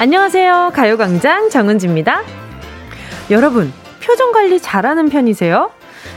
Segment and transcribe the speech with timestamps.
[0.00, 0.70] 안녕하세요.
[0.74, 2.22] 가요광장 정은지입니다.
[3.32, 5.72] 여러분, 표정 관리 잘하는 편이세요?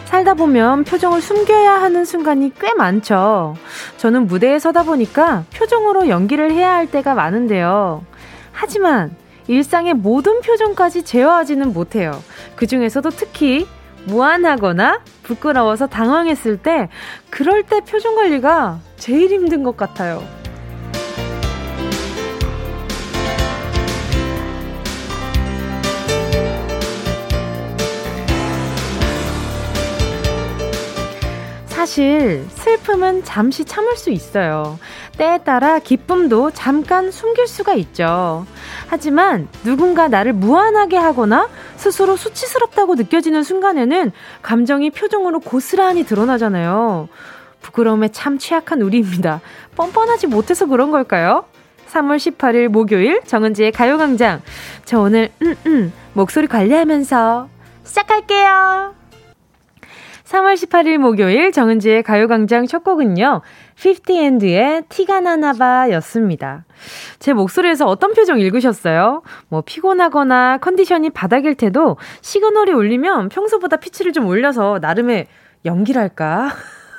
[0.06, 3.56] 살다 보면 표정을 숨겨야 하는 순간이 꽤 많죠.
[3.98, 8.06] 저는 무대에 서다 보니까 표정으로 연기를 해야 할 때가 많은데요.
[8.52, 9.16] 하지만
[9.48, 12.22] 일상의 모든 표정까지 제어하지는 못해요.
[12.56, 13.66] 그 중에서도 특히
[14.06, 16.88] 무안하거나 부끄러워서 당황했을 때,
[17.32, 20.22] 그럴 때 표정 관리가 제일 힘든 것 같아요.
[31.82, 34.78] 사실 슬픔은 잠시 참을 수 있어요.
[35.18, 38.46] 때에 따라 기쁨도 잠깐 숨길 수가 있죠.
[38.86, 44.12] 하지만 누군가 나를 무안하게 하거나 스스로 수치스럽다고 느껴지는 순간에는
[44.44, 47.10] 감정이 표정으로 고스란히 드러나잖아요.
[47.64, 49.42] 부끄러움에 참 취약한 우리입니다.
[49.76, 51.46] 뻔뻔하지 못해서 그런 걸까요?
[51.90, 54.44] 3월 18일 목요일 정은지의 가요광장.
[54.86, 57.50] 저 오늘, 음, 음, 목소리 관리하면서
[57.86, 59.01] 시작할게요.
[60.32, 63.42] 3월 18일 목요일 정은지의 가요광장 첫 곡은요.
[63.76, 66.64] 50&의 티가 나나봐 였습니다.
[67.20, 69.24] 제 목소리에서 어떤 표정 읽으셨어요?
[69.50, 75.28] 뭐 피곤하거나 컨디션이 바닥일 때도 시그널이 울리면 평소보다 피치를 좀 올려서 나름의
[75.66, 76.52] 연기랄까?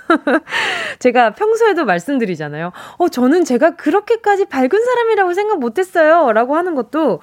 [0.98, 2.72] 제가 평소에도 말씀드리잖아요.
[2.98, 6.32] 어, 저는 제가 그렇게까지 밝은 사람이라고 생각 못 했어요.
[6.32, 7.20] 라고 하는 것도,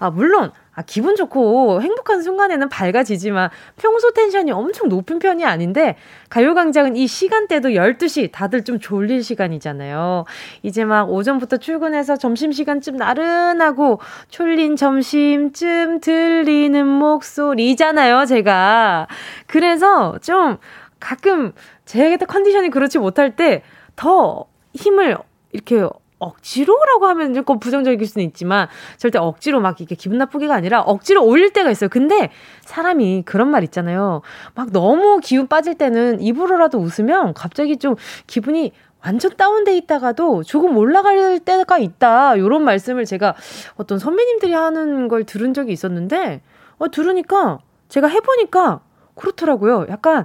[0.00, 5.96] 아, 물론, 아, 기분 좋고 행복한 순간에는 밝아지지만 평소 텐션이 엄청 높은 편이 아닌데
[6.30, 10.24] 가요광장은 이 시간대도 12시 다들 좀 졸릴 시간이잖아요.
[10.62, 19.08] 이제 막 오전부터 출근해서 점심시간쯤 나른하고 졸린 점심쯤 들리는 목소리잖아요, 제가.
[19.46, 20.56] 그래서 좀
[20.98, 21.52] 가끔
[21.84, 23.62] 제 컨디션이 그렇지 못할 때
[23.96, 25.18] 더 힘을
[25.52, 25.86] 이렇게
[26.22, 31.52] 억지로라고 하면 조금 부정적일 수는 있지만 절대 억지로 막 이렇게 기분 나쁘게가 아니라 억지로 올릴
[31.52, 31.90] 때가 있어요.
[31.90, 32.30] 근데
[32.62, 34.22] 사람이 그런 말 있잖아요.
[34.54, 37.96] 막 너무 기운 빠질 때는 입으로라도 웃으면 갑자기 좀
[38.26, 38.72] 기분이
[39.04, 42.38] 완전 다운돼 있다가도 조금 올라갈 때가 있다.
[42.38, 43.34] 요런 말씀을 제가
[43.76, 46.40] 어떤 선배님들이 하는 걸 들은 적이 있었는데
[46.78, 47.58] 어 들으니까
[47.88, 48.80] 제가 해 보니까
[49.14, 49.86] 그렇더라고요.
[49.88, 50.24] 약간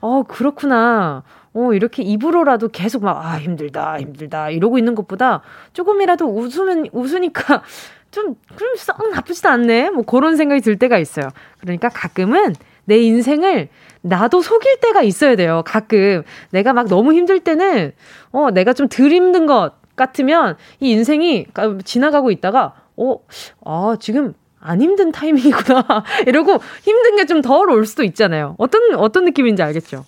[0.00, 1.22] 어 그렇구나.
[1.58, 5.42] 어, 이렇게 입으로라도 계속 막, 아, 힘들다, 힘들다, 이러고 있는 것보다
[5.72, 7.62] 조금이라도 웃으면, 웃으니까
[8.12, 9.90] 좀, 그럼 썩 나쁘지도 않네.
[9.90, 11.28] 뭐 그런 생각이 들 때가 있어요.
[11.60, 12.54] 그러니까 가끔은
[12.84, 13.68] 내 인생을
[14.02, 15.62] 나도 속일 때가 있어야 돼요.
[15.66, 16.22] 가끔.
[16.50, 17.92] 내가 막 너무 힘들 때는,
[18.30, 21.46] 어, 내가 좀 덜 힘든 것 같으면 이 인생이
[21.84, 23.16] 지나가고 있다가, 어,
[23.64, 25.84] 아, 지금 안 힘든 타이밍이구나.
[26.26, 28.54] 이러고 힘든 게 좀 덜 올 수도 있잖아요.
[28.58, 30.04] 어떤, 어떤 느낌인지 알겠죠?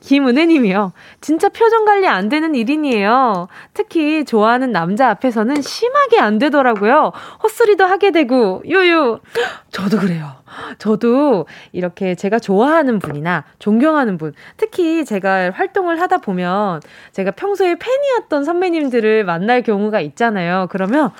[0.00, 0.92] 김은혜님이요.
[1.20, 3.48] 진짜 표정 관리 안 되는 일인이에요.
[3.74, 7.12] 특히 좋아하는 남자 앞에서는 심하게 안 되더라고요.
[7.42, 9.20] 헛소리도 하게 되고, 요요.
[9.70, 10.40] 저도 그래요.
[10.78, 16.80] 저도 이렇게 제가 좋아하는 분이나 존경하는 분, 특히 제가 활동을 하다 보면
[17.12, 20.66] 제가 평소에 팬이었던 선배님들을 만날 경우가 있잖아요.
[20.70, 21.10] 그러면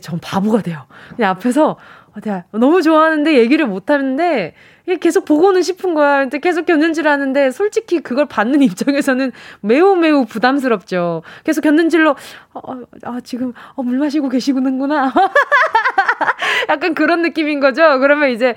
[0.00, 0.86] 전 바보가 돼요.
[1.16, 1.76] 그냥 앞에서
[2.16, 4.54] 어, 너무 좋아하는데 얘기를 못 하는데
[4.94, 6.20] 계속 보고는 싶은 거야.
[6.20, 11.22] 근데 계속 견눈질 하는데 솔직히 그걸 받는 입장에서는 매우 매우 부담스럽죠.
[11.44, 12.14] 계속 견눈질로
[12.54, 15.12] 어, 어, 아 지금 어, 물 마시고 계시구나.
[16.68, 17.98] 약간 그런 느낌인 거죠.
[17.98, 18.54] 그러면 이제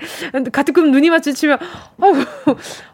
[0.52, 1.58] 가뜩끔 눈이 마주치면
[2.00, 2.18] 아이고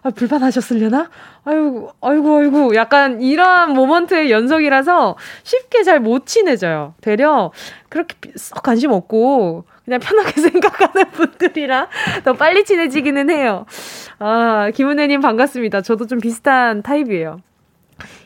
[0.02, 1.10] 아, 불편하셨으려나?
[1.44, 6.94] 아이고 아이고 아이고 약간 이런 모먼트의 연속이라서 쉽게 잘 못 친해져요.
[7.00, 7.52] 되려
[7.88, 11.86] 그렇게 썩 관심 없고 그냥 편하게 생각하는 분들이랑
[12.24, 13.64] 더 빨리 친해지기는 해요.
[14.18, 15.80] 아, 김은혜님 반갑습니다.
[15.80, 17.40] 저도 좀 비슷한 타입이에요.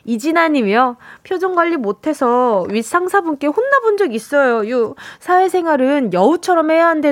[0.03, 0.97] 이진아님이요.
[1.23, 4.67] 표정 관리 못해서 윗 상사분께 혼나본 적 있어요.
[4.67, 7.09] 유 사회생활은 여우처럼 해야 한다,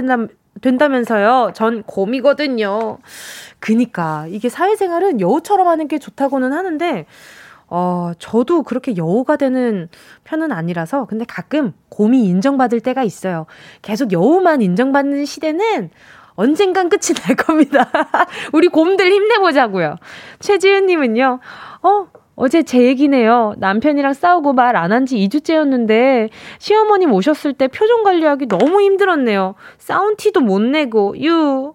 [0.62, 1.51] 된다면서요.
[1.53, 2.97] 전 곰이거든요.
[3.59, 7.06] 그니까 이게 사회생활은 여우처럼 하는 게 좋다고는 하는데
[7.69, 9.89] 어, 저도 그렇게 여우가 되는
[10.24, 13.45] 편은 아니라서, 근데 가끔 곰이 인정받을 때가 있어요.
[13.81, 15.89] 계속 여우만 인정받는 시대는
[16.36, 17.89] 언젠간 끝이 날 겁니다.
[18.54, 19.98] 우리 곰들 힘내보자고요.
[20.39, 21.39] 최지은님은요,
[21.83, 23.54] 어, 어제 제 얘기네요.
[23.57, 26.30] 남편이랑 싸우고 말 안 한 지 2주째였는데,
[26.60, 29.56] 시어머님 오셨을 때 표정 관리하기 너무 힘들었네요.
[29.77, 31.74] 싸운 티도 못 내고, 유.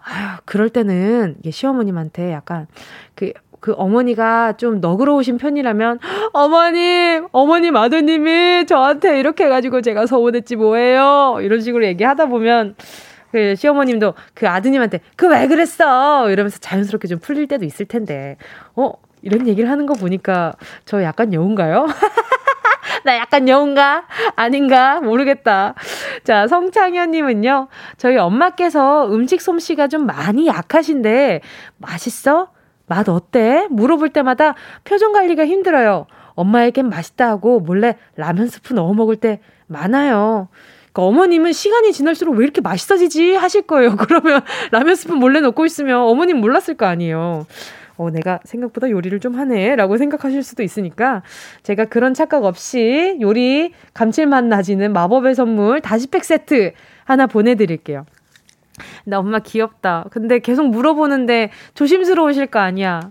[0.00, 2.66] 아휴, 그럴 때는, 시어머님한테 약간,
[3.14, 3.32] 그,
[3.64, 5.98] 그 어머니가 좀 너그러우신 편이라면
[6.34, 11.38] 어머님, 어머님 아드님이 저한테 이렇게 해가지고 제가 서운했지 뭐예요.
[11.40, 12.74] 이런 식으로 얘기하다 보면
[13.32, 18.36] 그 시어머님도 그 아드님한테 그 왜 그랬어 이러면서 자연스럽게 좀 풀릴 때도 있을 텐데
[18.76, 20.52] 어 이런 얘기를 하는 거 보니까
[20.84, 21.86] 저 약간 여운가요?
[23.04, 24.04] 나 약간 여운가?
[24.36, 25.00] 아닌가?
[25.00, 25.74] 모르겠다.
[26.22, 31.42] 자, 성창현님은요, 저희 엄마께서 음식 솜씨가 좀 많이 약하신데,
[31.76, 32.53] 맛있어?
[32.86, 33.66] 맛 어때?
[33.70, 34.54] 물어볼 때마다
[34.84, 36.06] 표정 관리가 힘들어요.
[36.34, 40.48] 엄마에겐 맛있다 하고 몰래 라면 스프 넣어 먹을 때 많아요.
[40.92, 43.96] 그러니까 어머님은 시간이 지날수록 왜 이렇게 맛있어지지 하실 거예요.
[43.98, 47.46] 그러면 라면 스프 몰래 넣고 있으면 어머님 몰랐을 거 아니에요.
[47.96, 49.76] 어, 내가 생각보다 요리를 좀 하네.
[49.76, 51.22] 라고 생각하실 수도 있으니까
[51.62, 56.72] 제가 그런 착각 없이 요리 감칠맛 나지는 마법의 선물 다시팩 세트
[57.04, 58.04] 하나 보내드릴게요.
[59.04, 60.06] 나 엄마 귀엽다.
[60.10, 63.10] 근데 계속 물어보는데 조심스러우실 거 아니야.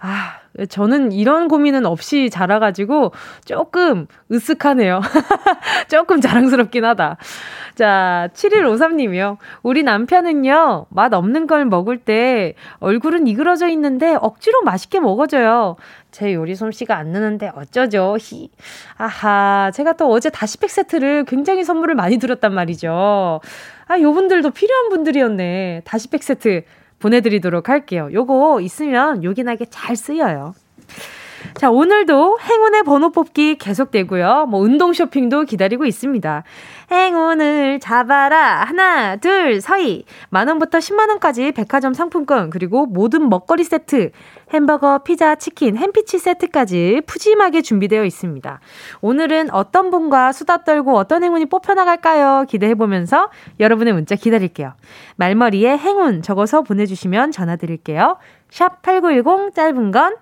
[0.00, 3.12] 아, 저는 이런 고민은 없이 자라가지고
[3.44, 5.00] 조금 으쓱하네요.
[5.88, 7.16] 조금 자랑스럽긴 하다.
[7.74, 9.38] 자, 7153님이요.
[9.62, 15.76] 우리 남편은요, 맛 없는 걸 먹을 때 얼굴은 이그러져 있는데 억지로 맛있게 먹어줘요.
[16.10, 18.18] 제 요리 솜씨가 안 느는데 어쩌죠?
[18.20, 18.50] 히.
[18.98, 23.40] 아하, 제가 또 어제 다시팩 세트를 굉장히 선물을 많이 드렸단 말이죠.
[23.92, 25.82] 아, 요 분들도 필요한 분들이었네.
[25.84, 26.62] 다시팩 세트
[26.98, 28.08] 보내드리도록 할게요.
[28.10, 30.54] 요거 있으면 요긴하게 잘 쓰여요.
[31.62, 34.46] 자, 오늘도 행운의 번호 뽑기 계속되고요.
[34.50, 36.42] 뭐, 운동 쇼핑도 기다리고 있습니다.
[36.90, 38.64] 행운을 잡아라.
[38.64, 40.04] 하나, 둘, 서희.
[40.28, 44.10] 만 원부터 10만 원까지 백화점 상품권, 그리고 모든 먹거리 세트,
[44.52, 48.58] 햄버거, 피자, 치킨, 햄피치 세트까지 푸짐하게 준비되어 있습니다.
[49.00, 52.44] 오늘은 어떤 분과 수다 떨고 어떤 행운이 뽑혀 나갈까요?
[52.48, 53.30] 기대해 보면서
[53.60, 54.72] 여러분의 문자 기다릴게요.
[55.14, 58.16] 말머리에 행운 적어서 보내 주시면 전화 드릴게요.
[58.50, 60.16] 샵 8910 짧은 건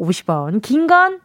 [0.00, 1.20] 50원, 긴 건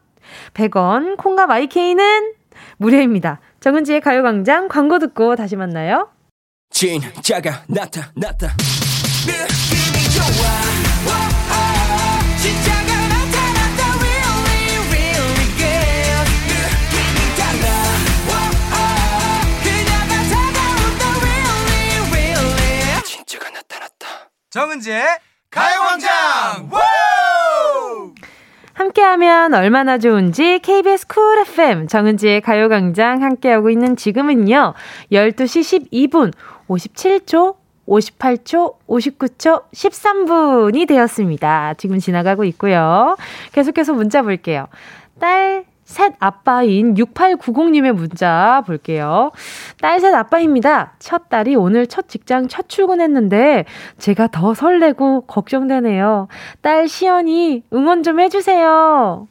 [0.53, 2.33] 100원, 콩과 마이케이는
[2.77, 3.39] 무료입니다.
[3.59, 6.09] 정은지의 가요광장 광고 듣고 다시 만나요.
[6.71, 8.47] 진짜가 나타났다.
[9.27, 10.25] 느낌이 좋아.
[12.41, 13.81] 진짜가 나타났다.
[14.01, 16.27] Really, really good.
[16.51, 17.65] 느낌이 달라.
[19.63, 21.03] 그녀가 다가온다.
[21.21, 23.01] Really, really.
[23.03, 24.03] 진짜가 나타났다.
[24.49, 25.03] 정은지의
[25.49, 26.69] 가요광장.
[28.75, 34.73] 함께하면 얼마나 좋은지 KBS 쿨 FM 정은지의 가요광장 함께하고 있는 지금은요.
[35.11, 36.33] 12시 12분
[36.67, 37.55] 57초
[37.87, 41.75] 58초, 59초, 13분이 되었습니다.
[41.77, 43.15] 지금 지나가고 있고요.
[43.51, 44.67] 계속해서 문자 볼게요.
[45.19, 49.31] 딸, 셋 아빠인 6890님의 문자 볼게요.
[49.81, 50.93] 딸 셋 아빠입니다.
[50.99, 53.65] 첫 딸이 오늘 첫 직장 첫 출근했는데
[53.97, 56.27] 제가 더 설레고 걱정되네요.
[56.61, 59.27] 딸 시연이 응원 좀 해주세요.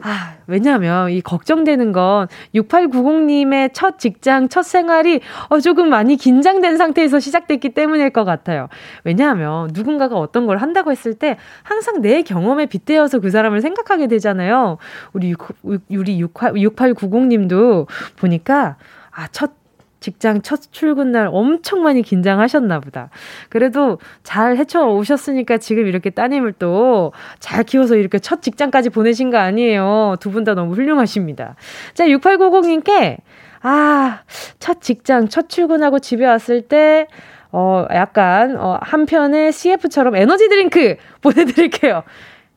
[0.00, 7.18] 아, 왜냐하면 이 걱정되는 건 6890님의 첫 직장, 첫 생활이 어, 조금 많이 긴장된 상태에서
[7.18, 8.68] 시작됐기 때문일 것 같아요.
[9.04, 14.78] 왜냐하면 누군가가 어떤 걸 한다고 했을 때 항상 내 경험에 빗대어서 그 사람을 생각하게 되잖아요.
[15.12, 17.86] 우리 6, 우리 6890님도
[18.16, 18.76] 보니까
[19.10, 19.52] 아, 첫
[20.00, 23.10] 직장 첫 출근 날 엄청 많이 긴장하셨나 보다.
[23.48, 29.38] 그래도 잘 헤쳐 오셨으니까 지금 이렇게 따님을 또 잘 키워서 이렇게 첫 직장까지 보내신 거
[29.38, 30.16] 아니에요.
[30.20, 31.56] 두 분 다 너무 훌륭하십니다.
[31.94, 33.18] 자, 6890님께
[33.62, 34.20] 아,
[34.58, 37.06] 첫 직장, 첫 출근하고 집에 왔을 때
[37.50, 42.02] 어, 약간, 어, 한편의 CF처럼 에너지 드링크 보내드릴게요.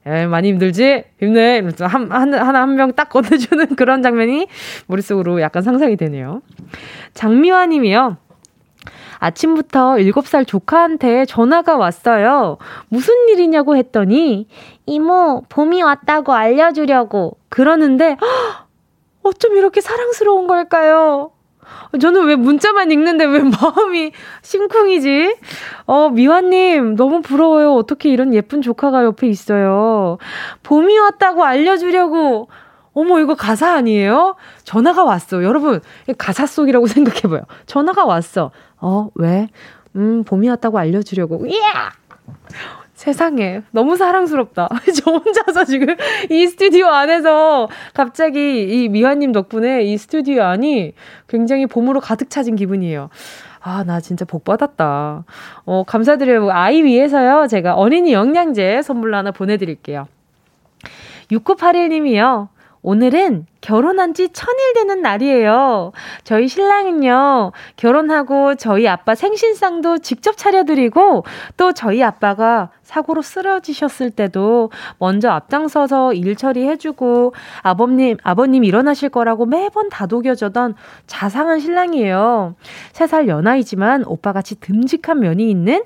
[0.05, 1.03] 에, 많이 힘들지?
[1.19, 1.61] 힘내.
[1.81, 4.47] 한, 한, 하나 한 명 딱 건네주는 그런 장면이
[4.87, 6.41] 머릿속으로 약간 상상이 되네요.
[7.13, 8.17] 장미화 님이요.
[9.19, 12.57] 아침부터 7살 조카한테 전화가 왔어요.
[12.89, 14.47] 무슨 일이냐고 했더니,
[14.87, 17.37] 이모, 봄이 왔다고 알려주려고.
[17.49, 18.65] 그러는데, 허,
[19.29, 21.31] 어쩜 이렇게 사랑스러운 걸까요?
[21.99, 24.11] 저는 왜 문자만 읽는데 왜 마음이
[24.41, 25.35] 심쿵이지?
[25.85, 27.73] 어, 미화님, 너무 부러워요.
[27.73, 30.17] 어떻게 이런 예쁜 조카가 옆에 있어요.
[30.63, 32.49] 봄이 왔다고 알려주려고.
[32.93, 34.35] 어머, 이거 가사 아니에요?
[34.63, 35.43] 전화가 왔어.
[35.43, 35.79] 여러분,
[36.17, 37.41] 가사 속이라고 생각해봐요.
[37.65, 38.51] 전화가 왔어.
[38.79, 39.47] 어, 왜?
[39.95, 41.45] 음, 봄이 왔다고 알려주려고.
[41.47, 41.91] 이야!
[43.01, 44.69] 세상에 너무 사랑스럽다.
[44.95, 45.95] 저 혼자서 지금
[46.29, 50.93] 이 스튜디오 안에서 갑자기 이 미화님 덕분에 이 스튜디오 안이
[51.27, 53.09] 굉장히 봄으로 가득 차진 기분이에요.
[53.59, 55.23] 아, 나 진짜 복 받았다.
[55.65, 56.51] 어, 감사드려요.
[56.51, 57.47] 아이 위해서요.
[57.47, 60.07] 제가 어린이 영양제 선물로 하나 보내드릴게요.
[61.31, 62.49] 6981님이요.
[62.83, 65.91] 오늘은 결혼한 지 천일 되는 날이에요.
[66.23, 71.23] 저희 신랑은요, 결혼하고 저희 아빠 생신상도 직접 차려드리고,
[71.57, 79.89] 또 저희 아빠가 사고로 쓰러지셨을 때도 먼저 앞장서서 일 처리해주고, 아버님, 아버님 일어나실 거라고 매번
[79.89, 80.73] 다독여주던
[81.05, 82.55] 자상한 신랑이에요.
[82.93, 85.83] 세 살 연하이지만 오빠같이 듬직한 면이 있는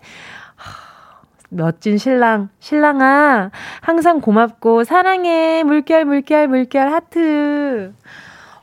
[1.55, 5.63] 멋진 신랑, 신랑아, 항상 고맙고 사랑해.
[5.63, 7.93] 물결, 물결, 물결, 하트.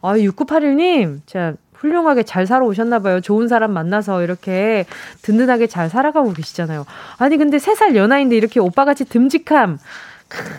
[0.03, 3.21] 아, 6981님, 자, 훌륭하게 잘 살아오셨나봐요.
[3.21, 4.85] 좋은 사람 만나서 이렇게
[5.23, 6.85] 든든하게 잘 살아가고 계시잖아요.
[7.19, 9.79] 아니, 근데 3살 연하인데 이렇게 오빠같이 듬직함.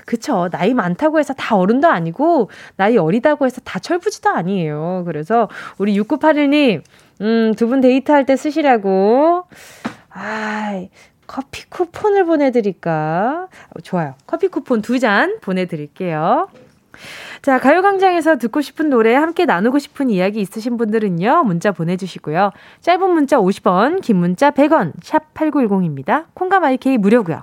[0.05, 0.49] 그쵸.
[0.51, 5.03] 나이 많다고 해서 다 어른도 아니고, 나이 어리다고 해서 다 철부지도 아니에요.
[5.05, 6.81] 그래서 우리 6981님,
[7.21, 9.45] 음, 두 분 데이트할 때 쓰시라고.
[10.09, 10.89] 아이,
[11.33, 13.47] 커피 쿠폰을 보내드릴까?
[13.81, 14.13] 좋아요.
[14.27, 16.47] 커피 쿠폰 두 잔 보내드릴게요.
[17.41, 22.51] 자, 가요광장에서 듣고 싶은 노래, 함께 나누고 싶은 이야기 있으신 분들은요, 문자 보내주시고요.
[22.81, 26.25] 짧은 문자 50원, 긴 문자 100원, 샵 8910입니다.
[26.35, 27.41] 콩과 마이케이 무료고요.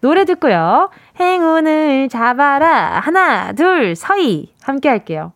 [0.00, 0.88] 노래 듣고요.
[1.20, 2.98] 행운을 잡아라.
[3.00, 4.54] 하나, 둘, 서희.
[4.62, 5.34] 함께 할게요.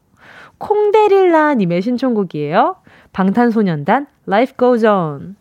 [0.57, 2.77] 콩데릴라님의 신청곡이에요.
[3.13, 5.37] 방탄소년단 Life Goes On.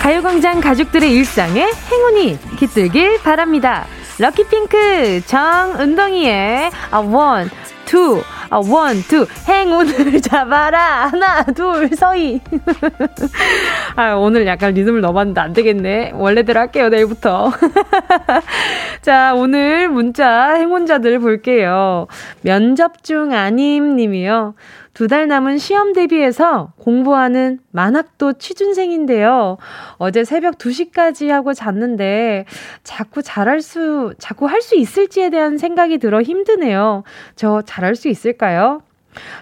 [0.00, 3.86] 가요광장 가족들의 일상에 행운이 깃들길 바랍니다.
[4.18, 7.50] lucky pink 정은동이의 아, one,
[7.84, 11.06] two, 아, one, two, 행운을 잡아라.
[11.06, 12.40] 하나, 둘, 서희.
[13.94, 16.12] 아, 오늘 약간 리듬을 넣어봤는데 안 되겠네.
[16.14, 17.52] 원래대로 할게요, 내일부터.
[19.02, 22.08] 자, 오늘 문자 행운자들 볼게요.
[22.42, 24.54] 면접 중 아님 님이요.
[25.00, 29.56] 두 달 남은 시험 대비해서 공부하는 만학도 취준생인데요.
[29.96, 32.44] 어제 새벽 2시까지 하고 잤는데
[32.84, 37.04] 자꾸 잘할 수, 자꾸 할 수 있을지에 대한 생각이 들어 힘드네요.
[37.34, 38.82] 저 잘할 수 있을까요?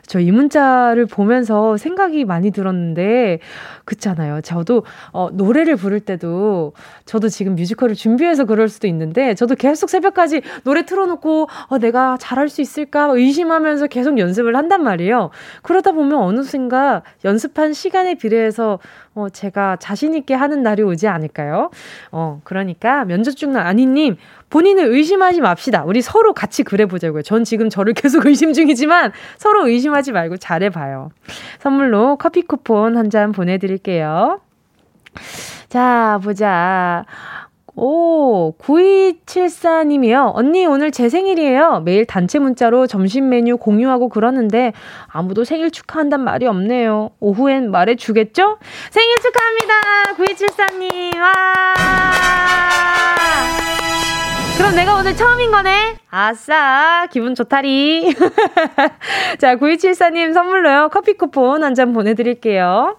[0.06, 3.38] 저 이 문자를 보면서 생각이 많이 들었는데,
[3.84, 4.40] 그렇잖아요.
[4.42, 6.72] 저도, 어, 노래를 부를 때도,
[7.04, 12.48] 저도 지금 뮤지컬을 준비해서 그럴 수도 있는데, 저도 계속 새벽까지 노래 틀어놓고, 어, 내가 잘할
[12.48, 13.08] 수 있을까?
[13.10, 15.30] 의심하면서 계속 연습을 한단 말이에요.
[15.62, 18.78] 그러다 보면 어느 순간 연습한 시간에 비례해서,
[19.14, 21.70] 어, 제가 자신 있게 하는 날이 오지 않을까요?
[22.12, 24.16] 어, 그러니까 면접 중 아니님,
[24.50, 25.84] 본인을 의심하지 맙시다.
[25.84, 27.22] 우리 서로 같이 그래 보자고요.
[27.22, 31.10] 전 지금 저를 계속 의심 중이지만 서로 의심하지 말고 잘해봐요.
[31.60, 34.40] 선물로 커피 쿠폰 한 잔 보내드릴게요.
[35.68, 37.04] 자, 보자.
[37.74, 40.32] 오, 9274님이요.
[40.34, 41.80] 언니, 오늘 제 생일이에요.
[41.84, 44.72] 매일 단체 문자로 점심 메뉴 공유하고 그러는데
[45.06, 47.10] 아무도 생일 축하한단 말이 없네요.
[47.20, 48.58] 오후엔 말해주겠죠?
[48.90, 49.74] 생일 축하합니다.
[50.16, 51.16] 9274님.
[51.20, 51.74] 와!
[54.58, 55.96] 그럼 내가 오늘 처음인 거네?
[56.10, 58.12] 아싸, 기분 좋다리.
[59.38, 60.88] 자, 9274님 선물로요.
[60.92, 62.96] 커피 쿠폰 한 잔 보내드릴게요.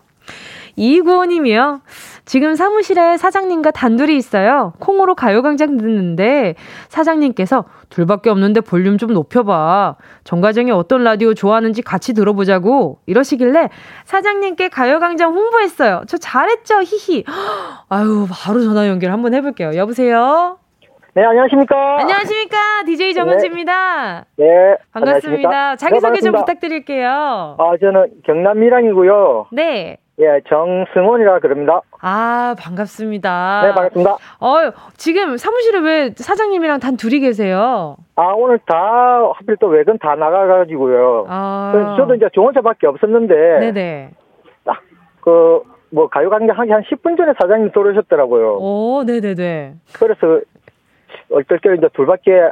[0.77, 1.81] 이구호님이요.
[2.23, 4.71] 지금 사무실에 사장님과 단둘이 있어요.
[4.79, 6.55] 콩으로 가요광장 듣는데
[6.87, 9.95] 사장님께서 둘밖에 없는데 볼륨 좀 높여봐.
[10.23, 13.69] 정가정이 어떤 라디오 좋아하는지 같이 들어보자고 이러시길래
[14.05, 16.03] 사장님께 가요광장 홍보했어요.
[16.07, 16.81] 저 잘했죠?
[16.83, 17.25] 히히.
[17.89, 19.71] 아유, 바로 전화 연결 한번 해볼게요.
[19.75, 20.59] 여보세요?
[21.15, 21.99] 네, 안녕하십니까.
[22.01, 22.57] 안녕하십니까.
[22.85, 24.25] DJ 정은지입니다.
[24.37, 24.45] 네.
[24.45, 25.75] 네 반갑습니다.
[25.75, 27.55] 자기소개 네, 좀 부탁드릴게요.
[27.57, 29.47] 아, 저는 경남 밀양이고요.
[29.51, 29.97] 네.
[30.19, 31.81] 예, 정승원이라 그럽니다.
[32.01, 33.61] 아, 반갑습니다.
[33.63, 34.11] 네, 반갑습니다.
[34.11, 34.55] 어,
[34.97, 37.95] 지금 사무실에 왜 사장님이랑 단 둘이 계세요?
[38.15, 38.75] 아, 오늘 다,
[39.33, 41.25] 하필 또 외근 다 나가가지고요.
[41.29, 41.95] 아.
[41.97, 43.33] 저도 이제 저 혼자밖에 없었는데.
[43.59, 44.09] 네네.
[44.65, 44.81] 딱,
[45.21, 48.57] 그, 뭐, 가요광장 하기 한 10분 전에 사장님 들어오셨더라고요.
[48.59, 49.75] 오, 네네네.
[49.93, 50.41] 그래서
[51.31, 52.51] 어쩔 때 이제 둘밖에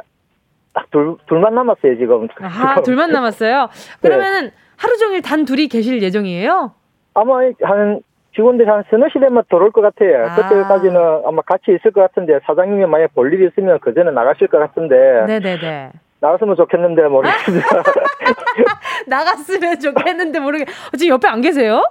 [0.74, 2.28] 딱 둘, 둘만 남았어요, 지금.
[2.40, 3.68] 아, 둘만 남았어요?
[4.02, 4.08] 네.
[4.08, 4.52] 그러면은 네.
[4.76, 6.72] 하루 종일 단 둘이 계실 예정이에요?
[7.14, 8.00] 아마 한
[8.34, 10.26] 직원들이 한 서너 시대만 들어올 것 같아요.
[10.26, 10.34] 아.
[10.36, 14.58] 그때까지는 아마 같이 있을 것 같은데 사장님이 만약 볼 일이 있으면 그 전에 나가실 것
[14.58, 15.24] 같은데.
[15.26, 15.90] 네네네.
[16.20, 17.66] 나갔으면 좋겠는데 모르겠습니다.
[19.06, 20.68] 나갔으면 좋겠는데 모르겠.
[20.96, 21.82] 지금 옆에 안 계세요?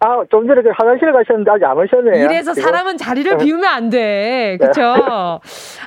[0.00, 2.24] 아, 좀 전에 그 화장실 가셨는데 아직 안 오셨네요.
[2.24, 2.68] 이래서 지금?
[2.68, 3.44] 사람은 자리를 네.
[3.44, 4.58] 비우면 안 돼.
[4.60, 4.82] 그쵸?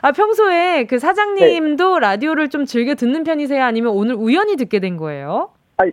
[0.02, 2.08] 아, 평소에 그 사장님도 네.
[2.08, 3.64] 라디오를 좀 즐겨 듣는 편이세요?
[3.64, 5.50] 아니면 오늘 우연히 듣게 된 거예요?
[5.78, 5.92] 아니,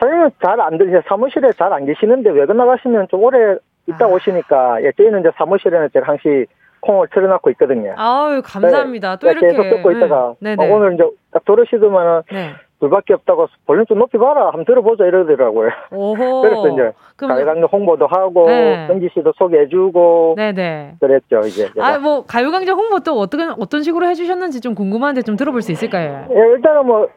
[0.00, 1.02] 사장님은 잘안 들으세요.
[1.08, 3.56] 사무실에 잘 안 계시는데 외근 나가시면 좀 오래
[3.86, 4.08] 있다 아.
[4.08, 6.46] 오시니까, 예, 저희는 이제 사무실에는 제가 항시
[6.80, 7.94] 콩을 틀어놓고 있거든요.
[7.96, 9.16] 아유, 감사합니다.
[9.16, 9.18] 네.
[9.20, 9.48] 또 이렇게.
[9.48, 10.56] 계속 듣고 있다가, 네.
[10.58, 12.54] 어, 오늘 이제 딱 들으시더만은, 네.
[12.80, 15.70] 둘밖에 없다고 볼륨 좀 높여봐라 한번 들어보자 이러더라고요.
[15.90, 16.14] 오호.
[16.42, 18.86] 그래서 이제 가요광장 홍보도 하고 네.
[18.86, 20.96] 정지 씨도 소개해주고 네네.
[21.00, 21.68] 그랬죠 이제.
[21.78, 26.26] 아뭐 가요광장 홍보 또 어떤 어떤 식으로 해주셨는지 좀 궁금한데 좀 들어볼 수 있을까요?
[26.30, 27.08] 예, 일단은 뭐.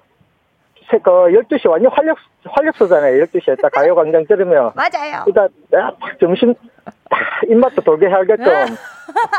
[0.92, 3.24] 그 12시 완전 활력, 활력소잖아요.
[3.24, 4.72] 12시에 딱 가요광장 들으면.
[4.76, 5.24] 맞아요.
[5.26, 5.48] 일단,
[6.20, 6.54] 점심,
[7.50, 8.44] 입맛도 돌게 하겠죠.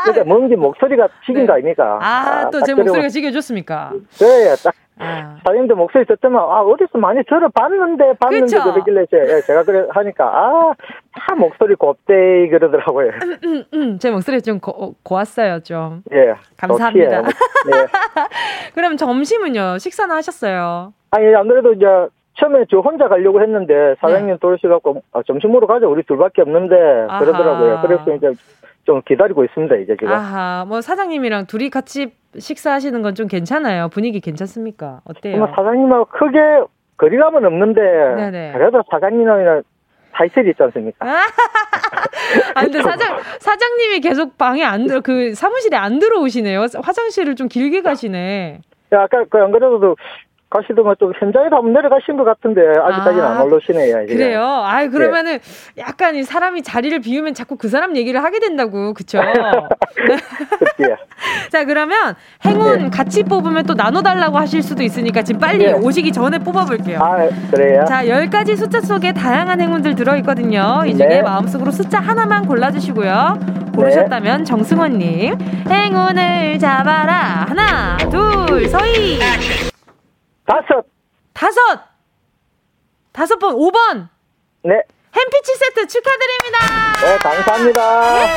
[0.03, 1.45] 그러니까 뭔지 목소리가 튀긴 네.
[1.45, 1.99] 거 아닙니까?
[2.01, 3.91] 아, 아 또제 목소리가 지겨졌습니까?
[4.19, 5.37] 네, 딱 아.
[5.43, 8.71] 사장님도 목소리 듣더만 아 어디서 많이 들어봤는데 봤는데 그쵸?
[8.71, 10.73] 그러길래 제, 예, 제가 그래 하니까 아
[11.27, 13.09] 참 목소리 곱대 그러더라고요.
[13.23, 13.99] 음, 음, 음.
[13.99, 16.01] 제 목소리 좀 고, 고왔어요 좀.
[16.11, 16.33] 예.
[16.57, 17.21] 감사합니다.
[17.21, 17.29] 네.
[18.73, 19.77] 그럼 점심은요?
[19.77, 20.93] 식사는 하셨어요?
[21.11, 21.85] 아니 아무래도 이제
[22.39, 24.37] 처음에 저 혼자 가려고 했는데 사장님 네.
[24.41, 26.75] 돌으셔갖고 아, 점심 먹으러 가자 우리 둘밖에 없는데
[27.07, 27.19] 아하.
[27.19, 27.79] 그러더라고요.
[27.83, 28.31] 그래서 이제
[28.85, 30.11] 좀 기다리고 있습니다 이제 지금.
[30.11, 33.89] 아하 뭐 사장님이랑 둘이 같이 식사하시는 건 좀 괜찮아요.
[33.89, 35.01] 분위기 괜찮습니까?
[35.05, 35.37] 어때요?
[35.37, 36.39] 뭐 사장님하고 크게
[36.97, 37.81] 거리감은 없는데
[38.17, 38.51] 네네.
[38.53, 39.61] 그래도 사장님이랑
[40.13, 41.05] 타이틀이 있지 않습니까?
[41.07, 46.65] 아, 근데 사장, 사장님이 계속 방에 안 들어, 그 사무실에 안 들어오시네요.
[46.83, 48.61] 화장실을 좀 길게 가시네.
[48.93, 49.95] 야, 아까 그 안 그래도
[50.53, 54.03] 가시더만 좀 현장에도 한번 내려가신 것 같은데 아직까지는 아, 안 올라오시네요.
[54.03, 54.13] 이제.
[54.13, 54.41] 그래요?
[54.43, 55.81] 아 그러면은 네.
[55.81, 59.19] 약간 이 사람이 자리를 비우면 자꾸 그 사람 얘기를 하게 된다고 그쵸?
[61.51, 62.89] 자 그러면 행운 네.
[62.89, 65.73] 같이 뽑으면 또 나눠달라고 하실 수도 있으니까 지금 빨리 네.
[65.73, 66.99] 오시기 전에 뽑아볼게요.
[67.01, 67.85] 아 그래요?
[67.85, 70.83] 자 10가지 숫자 속에 다양한 행운들 들어있거든요.
[70.85, 71.21] 이 중에 네.
[71.21, 73.39] 마음속으로 숫자 하나만 골라주시고요.
[73.75, 74.43] 고르셨다면 네.
[74.43, 75.37] 정승원님
[75.69, 79.19] 행운을 잡아라 하나 둘 서희
[80.45, 80.85] 다섯.
[81.33, 81.59] 다섯.
[83.11, 84.07] 다섯 번, 5번.
[84.63, 84.81] 네.
[85.15, 86.57] 햄피치 세트 축하드립니다.
[87.05, 88.23] 네, 감사합니다.
[88.23, 88.27] 예.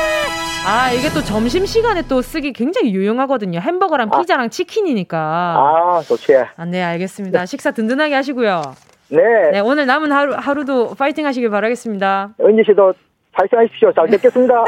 [0.67, 3.59] 아, 이게 또 점심 시간에 또 쓰기 굉장히 유용하거든요.
[3.59, 4.19] 햄버거랑 아.
[4.19, 5.17] 피자랑 치킨이니까.
[5.17, 6.35] 아, 좋지.
[6.35, 7.45] 아, 네, 알겠습니다.
[7.45, 8.61] 식사 든든하게 하시고요.
[9.09, 9.17] 네.
[9.53, 12.35] 네, 오늘 남은 하루, 하루도 파이팅 하시길 바라겠습니다.
[12.41, 12.93] 은지 씨도
[13.31, 13.93] 파이팅 하십시오.
[13.93, 14.63] 잘 뵙겠습니다.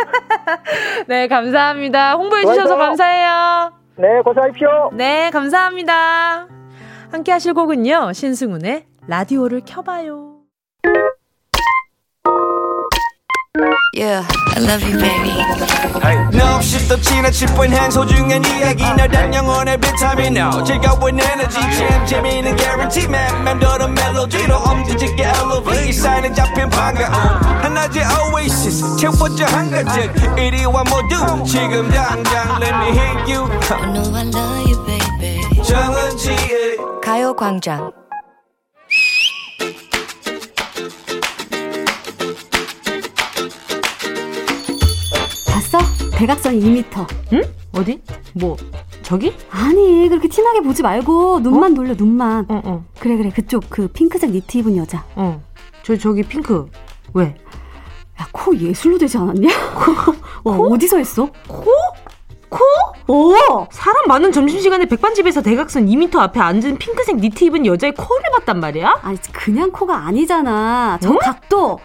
[1.08, 2.14] 네, 감사합니다.
[2.14, 3.74] 홍보해주셔서 감사해요.
[3.98, 4.92] 네, 고생하십시오.
[4.94, 6.59] 네, 감사합니다.
[7.12, 8.14] 함께 하실 곡은요.
[8.14, 10.28] 신승훈의 라디오를 켜봐요.
[13.98, 14.26] Yeah,
[14.56, 15.32] I love you, baby.
[16.02, 16.16] Hey.
[16.32, 18.84] No, 없이 또 지나칠 뻔한 소중한 이야기.
[18.84, 20.38] 너란 영혼의 비타민.
[20.38, 21.60] No 즐거운 에너지.
[21.60, 23.44] 참 재미있는 guarantee man.
[23.44, 25.92] 맘대로 멜로디로 엄지짓게 elevate.
[25.92, 33.50] 사인은 잡힌 반가움 하나의 oasis 채워져 한가득 이리와 모두 지금 당장 let me hit you.
[33.72, 35.09] I know I love you, baby
[35.70, 37.92] 정은지의 가요광장
[45.48, 45.78] 봤어?
[46.18, 47.08] 대각선 2m.
[47.34, 47.42] 응?
[47.74, 48.02] 어디?
[48.34, 48.58] 뭐
[49.02, 49.34] 저기?
[49.50, 51.76] 아니 그렇게 티나게 보지 말고 눈만 어?
[51.76, 52.46] 돌려 눈만.
[52.50, 52.86] 어 어.
[53.00, 55.06] 그래 그래 그쪽 그 핑크색 니트 입은 여자.
[55.16, 55.42] 어.
[55.84, 56.70] 저 저기 핑크.
[57.14, 57.36] 왜?
[58.20, 59.48] 야 코 예술로 되지 않았냐?
[59.76, 60.14] 코?
[60.52, 61.30] 어, 어디서 했어?
[61.48, 61.66] 코?
[62.50, 62.60] 코?
[63.08, 63.34] 오!
[63.72, 69.00] 사람 많은 점심시간에 백반집에서 대각선 2m 앞에 앉은 핑크색 니트 입은 여자의 코를 봤단 말이야?
[69.02, 71.00] 아니, 그냥 코가 아니잖아.
[71.02, 71.18] 저 어?
[71.20, 71.80] 각도!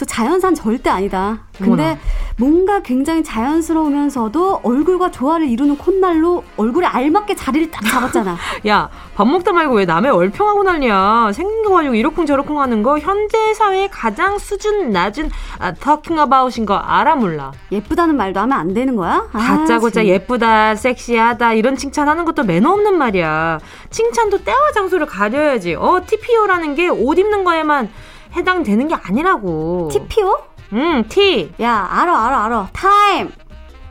[0.00, 1.40] 저 자연산 절대 아니다.
[1.58, 1.98] 근데 어머나.
[2.38, 8.34] 뭔가 굉장히 자연스러우면서도 얼굴과 조화를 이루는 콧날로 얼굴에 알맞게 자리를 딱 잡았잖아.
[8.66, 11.32] 야, 밥 먹다 말고 왜 남의 얼평하고 난리야.
[11.34, 16.76] 생긴 거 가지고 이러쿵저러쿵 하는 거 현대 사회의 가장 수준 낮은 아, talking about인 거
[16.76, 17.52] 알아 몰라.
[17.70, 19.28] 예쁘다는 말도 하면 안 되는 거야?
[19.34, 23.58] 아, 다짜고짜 예쁘다, 섹시하다 이런 칭찬하는 것도 매너 없는 말이야.
[23.90, 25.74] 칭찬도 때와 장소를 가려야지.
[25.74, 27.90] 어, TPO라는 게 옷 입는 거에만
[28.34, 29.88] 해당되는 게 아니라고.
[29.92, 30.38] TPO?
[30.72, 31.52] 응, T.
[31.60, 32.68] 야, 알아, 알아, 알아.
[32.72, 33.30] 타임.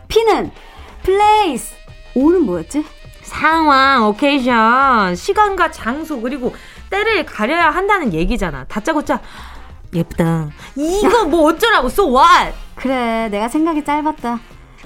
[0.08, 0.52] P는
[1.04, 1.74] place.
[2.16, 2.86] O는 뭐였지?
[3.22, 6.54] 상황, occasion, 시간과 장소, 그리고
[6.90, 8.66] 때를 가려야 한다는 얘기잖아.
[8.66, 9.22] 다짜고짜
[9.94, 10.50] 예쁘다.
[10.76, 11.24] 이거 야.
[11.26, 12.54] 뭐 어쩌라고, so what?
[12.76, 14.40] 그래, 내가 생각이 짧았다.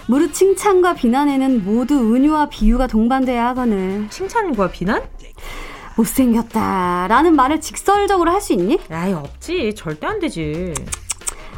[0.08, 4.08] 무릇 칭찬과 비난에는 모두 은유와 비유가 동반돼야 하거늘.
[4.10, 5.02] 칭찬과 비난?
[5.96, 7.08] 못생겼다.
[7.08, 8.80] 라는 말을 직설적으로 할 수 있니?
[8.92, 9.74] 아이, 없지.
[9.76, 10.74] 절대 안 되지.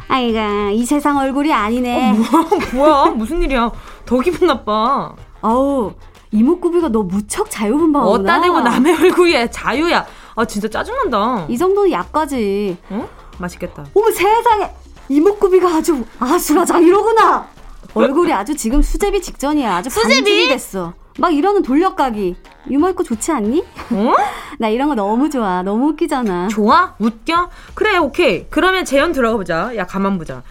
[0.08, 2.10] 아이가, 이 세상 얼굴이 아니네.
[2.10, 3.04] 어, 뭐야, 뭐야?
[3.16, 3.70] 무슨 일이야.
[4.04, 5.14] 더 기분 나빠.
[5.40, 5.94] 어우,
[6.30, 8.14] 이목구비가 너 무척 자유분방하구나.
[8.34, 10.06] 어따 대고 남의 얼굴에 자유야.
[10.36, 11.46] 아, 진짜 짜증난다.
[11.48, 12.76] 이 정도는 약까지.
[12.92, 13.08] 응?
[13.38, 13.84] 맛있겠다.
[13.94, 14.70] 어머, 세상에!
[15.08, 17.48] 이목구비가 아주 아수라장이로구나!
[17.94, 19.76] 얼굴이 아주 지금 수제비 직전이야.
[19.76, 20.92] 아주 수제비 됐어.
[21.18, 22.36] 막 이러는 돌려가기.
[22.70, 23.64] 유머 있고 좋지 않니?
[23.92, 24.14] 어?
[24.58, 25.62] 나 이런 거 너무 좋아.
[25.62, 26.48] 너무 웃기잖아.
[26.48, 26.94] 좋아?
[26.98, 27.50] 웃겨?
[27.74, 28.46] 그래, 오케이.
[28.50, 29.74] 그러면 재현 들어가 보자.
[29.76, 30.42] 야, 가만 보자.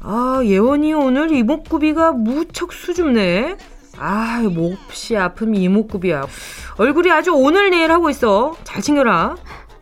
[0.00, 3.56] 아, 예원이 오늘 이목구비가 무척 수줍네.
[3.98, 6.26] 아, 몹시 아픈 이목구비야.
[6.78, 8.56] 얼굴이 아주 오늘 내일 하고 있어.
[8.64, 9.36] 잘 챙겨라.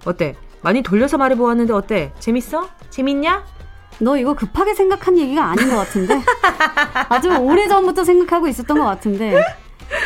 [0.05, 0.35] 어때?
[0.62, 2.12] 많이 돌려서 말해보았는데 어때?
[2.18, 2.68] 재밌어?
[2.90, 3.44] 재밌냐?
[3.99, 6.20] 너 이거 급하게 생각한 얘기가 아닌 것 같은데?
[7.09, 9.42] 아주 오래전부터 생각하고 있었던 것 같은데.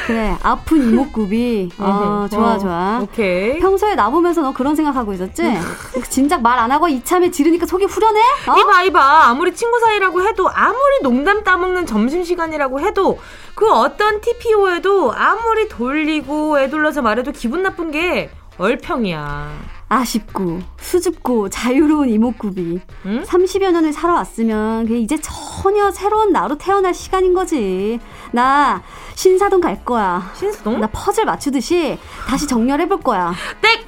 [0.07, 1.71] 그래, 아픈 이목구비.
[1.79, 3.01] 어, 좋아, 좋아.
[3.03, 3.59] 오케이.
[3.59, 5.43] 평소에 나 보면서 너 그런 생각하고 있었지?
[6.09, 8.21] 진작 말 안 하고 이참에 지르니까 속이 후련해?
[8.49, 8.57] 어?
[8.59, 9.25] 이봐, 이봐.
[9.29, 13.19] 아무리 친구 사이라고 해도, 아무리 농담 따먹는 점심 시간이라고 해도,
[13.55, 19.74] 그 어떤 TPO에도 아무리 돌리고 애둘러서 말해도 기분 나쁜 게 얼평이야.
[19.95, 22.81] 아쉽고 수줍고 자유로운 이목구비.
[23.07, 23.23] 응?
[23.23, 28.01] 30여 년을 살아왔으면 이제 전혀 새로운 나로 태어날 시간인 거지.
[28.33, 28.83] 나
[29.15, 30.33] 신사동 갈 거야.
[30.35, 30.81] 신사동?
[30.81, 33.35] 나 퍼즐 맞추듯이 다시 정렬해 볼 거야.
[33.61, 33.85] 땡!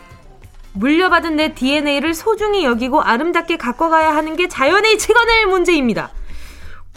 [0.74, 6.10] 물려받은 내 DNA를 소중히 여기고 아름답게 가꿔가야 하는 게 자연의 측원의 문제입니다.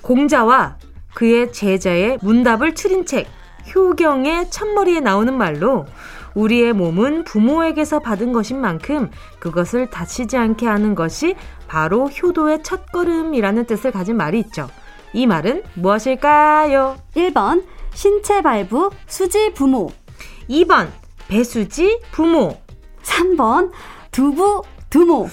[0.02, 0.78] 공자와
[1.14, 3.28] 그의 제자의 문답을 추린 책
[3.74, 5.86] 효경의 첫머리에 나오는 말로
[6.40, 11.36] 우리의 몸은 부모에게서 받은 것인 만큼 그것을 다치지 않게 하는 것이
[11.68, 14.70] 바로 효도의 첫걸음이라는 뜻을 가진 말이 있죠.
[15.12, 16.98] 이 말은 무엇일까요?
[17.16, 19.90] 1번 신체 발부 수지 부모
[20.50, 20.90] 2번
[21.28, 22.58] 배수지 부모
[23.04, 23.72] 3번
[24.12, 25.28] 두부 두모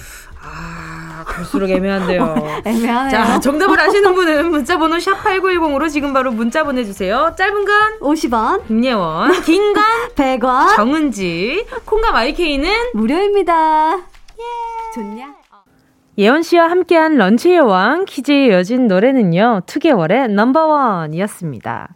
[0.49, 2.61] 아, 갈수록 애매한데요.
[2.65, 3.09] 애매하네요.
[3.11, 7.33] 자, 정답을 아시는 분은 문자번호 샵8910으로 지금 바로 문자 보내주세요.
[7.37, 9.83] 짧은 건 50원, 김예원, 긴 건
[10.15, 13.95] 100원, 정은지, 콩과 마이케이는 무료입니다.
[13.97, 14.93] 예.
[14.93, 15.27] 좋냐?
[16.19, 21.89] 예원 씨와 함께한 런치 여왕 퀴즈에 이어진 노래는요, 2개월의 넘버원이었습니다.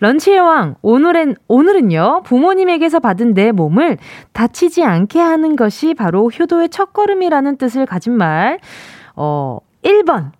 [0.00, 3.98] 런치의 왕, 오늘은, 오늘은요, 부모님에게서 받은 내 몸을
[4.32, 8.60] 다치지 않게 하는 것이 바로 효도의 첫걸음이라는 뜻을 가진 말,
[9.14, 10.30] 어, 1번.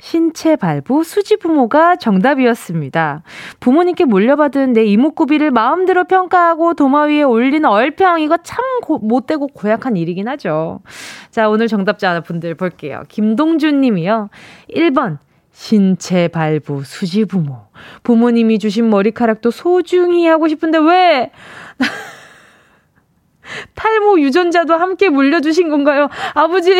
[0.00, 3.22] 신체 발부 수지 부모가 정답이었습니다.
[3.60, 9.96] 부모님께 물려받은 내 이목구비를 마음대로 평가하고 도마 위에 올리는 얼평 이거 참 고, 못되고 고약한
[9.96, 10.80] 일이긴 하죠.
[11.30, 13.02] 자, 오늘 정답자 분들 볼게요.
[13.08, 14.30] 김동준 님이요.
[14.74, 15.18] 1번
[15.52, 17.58] 신체 발부 수지 부모.
[18.02, 21.30] 부모님이 주신 머리카락도 소중히 하고 싶은데 왜?
[23.74, 26.08] 탈모 유전자도 함께 물려주신 건가요?
[26.34, 26.72] 아버지,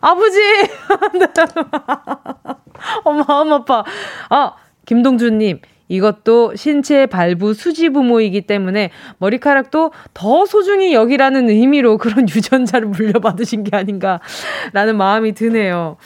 [0.00, 0.40] 아버지!
[3.04, 3.84] 어, 마음 아파.
[4.28, 4.54] 아,
[4.86, 5.60] 김동준님.
[5.90, 13.76] 이것도 신체 발부 수지 부모이기 때문에 머리카락도 더 소중히 여기라는 의미로 그런 유전자를 물려받으신 게
[13.76, 15.96] 아닌가라는 마음이 드네요.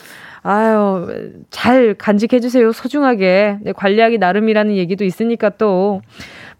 [0.41, 2.71] 아유, 잘 간직해주세요.
[2.71, 3.59] 소중하게.
[3.61, 6.01] 네, 관리하기 나름이라는 얘기도 있으니까 또.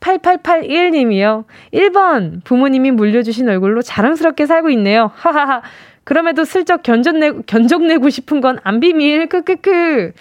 [0.05, 1.45] 8881님이요.
[1.73, 5.11] 1번, 부모님이 물려주신 얼굴로 자랑스럽게 살고 있네요.
[5.15, 5.61] 하하하.
[6.03, 9.27] 그럼에도 슬쩍 견적내, 견적내고 싶은 건 안 비밀.
[9.27, 10.13] 크크크.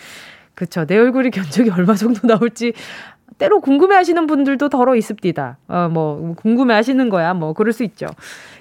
[0.55, 0.87] 그쵸.
[0.87, 2.73] 내 얼굴이 견적이 얼마 정도 나올지
[3.37, 5.59] 때로 궁금해 하시는 분들도 덜어 있습니다.
[5.69, 7.35] 어, 뭐, 궁금해 하시는 거야.
[7.35, 8.07] 뭐, 그럴 수 있죠.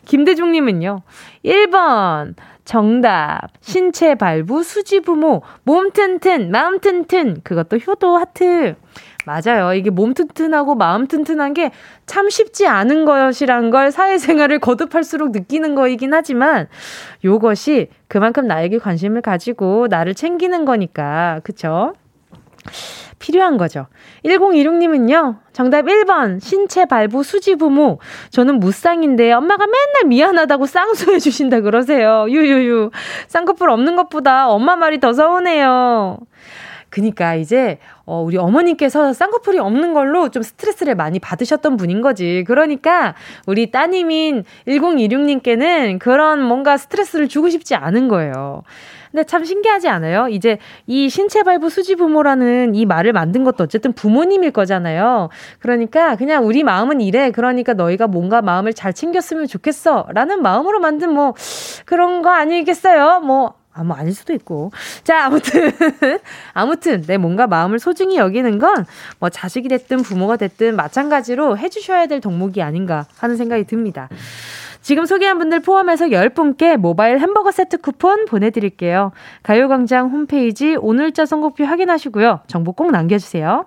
[0.06, 1.04] 김대중님은요.
[1.46, 2.34] 1번,
[2.66, 3.50] 정답.
[3.62, 7.38] 신체 발부, 수지 부모, 몸 튼튼, 마음 튼튼.
[7.44, 8.76] 그것도 효도 하트.
[9.26, 9.74] 맞아요.
[9.74, 11.72] 이게 몸 튼튼하고 마음 튼튼한 게
[12.06, 16.68] 참 쉽지 않은 것이란 걸 사회생활을 거듭할수록 느끼는 거이긴 하지만
[17.24, 21.40] 요것이 그만큼 나에게 관심을 가지고 나를 챙기는 거니까.
[21.44, 21.94] 그쵸?
[23.20, 23.88] 필요한 거죠.
[24.26, 28.00] 1026님은요, 정답 1번, 신체 발부 수지 부모.
[28.32, 32.26] 저는 무쌍인데 엄마가 맨날 미안하다고 쌍수해 주신다 그러세요.
[32.28, 32.92] 유유유.
[33.28, 36.20] 쌍꺼풀 없는 것보다 엄마 말이 더 서운해요.
[36.94, 42.44] 그니까 이제 어 우리 어머님께서 쌍꺼풀이 없는 걸로 좀 스트레스를 많이 받으셨던 분인 거지.
[42.46, 43.16] 그러니까
[43.48, 48.62] 우리 따님인 1026님께는 그런 뭔가 스트레스를 주고 싶지 않은 거예요.
[49.12, 50.28] 근데 참 신기하지 않아요?
[50.28, 55.30] 이제 이 신체 발부 수지 부모라는 이 말을 만든 것도 어쨌든 부모님일 거잖아요.
[55.60, 57.32] 그러니까 그냥 우리 마음은 이래.
[57.32, 60.08] 그러니까 너희가 뭔가 마음을 잘 챙겼으면 좋겠어.
[60.14, 61.34] 라는 마음으로 만든 뭐
[61.86, 63.22] 그런 거 아니겠어요?
[63.22, 64.72] 뭐 아, 뭐 아닐 수도 있고.
[65.04, 65.72] 자, 아무튼.
[66.54, 68.86] 아무튼, 내 뭔가 마음을 소중히 여기는 건,
[69.20, 74.10] 뭐, 자식이 됐든 부모가 됐든 마찬가지로 해주셔야 될 덕목이 아닌가 하는 생각이 듭니다.
[74.82, 79.14] 지금 소개한 분들 포함해서 10분께 모바일 햄버거 세트 쿠폰 보내드릴게요.
[79.42, 82.42] 가요광장 홈페이지 오늘자 선곡표 확인하시고요.
[82.48, 83.66] 정보 꼭 남겨주세요.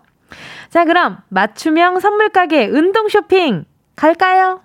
[0.69, 3.65] 자, 그럼 맞춤형 선물 가게 운동 쇼핑
[3.97, 4.61] 갈까요?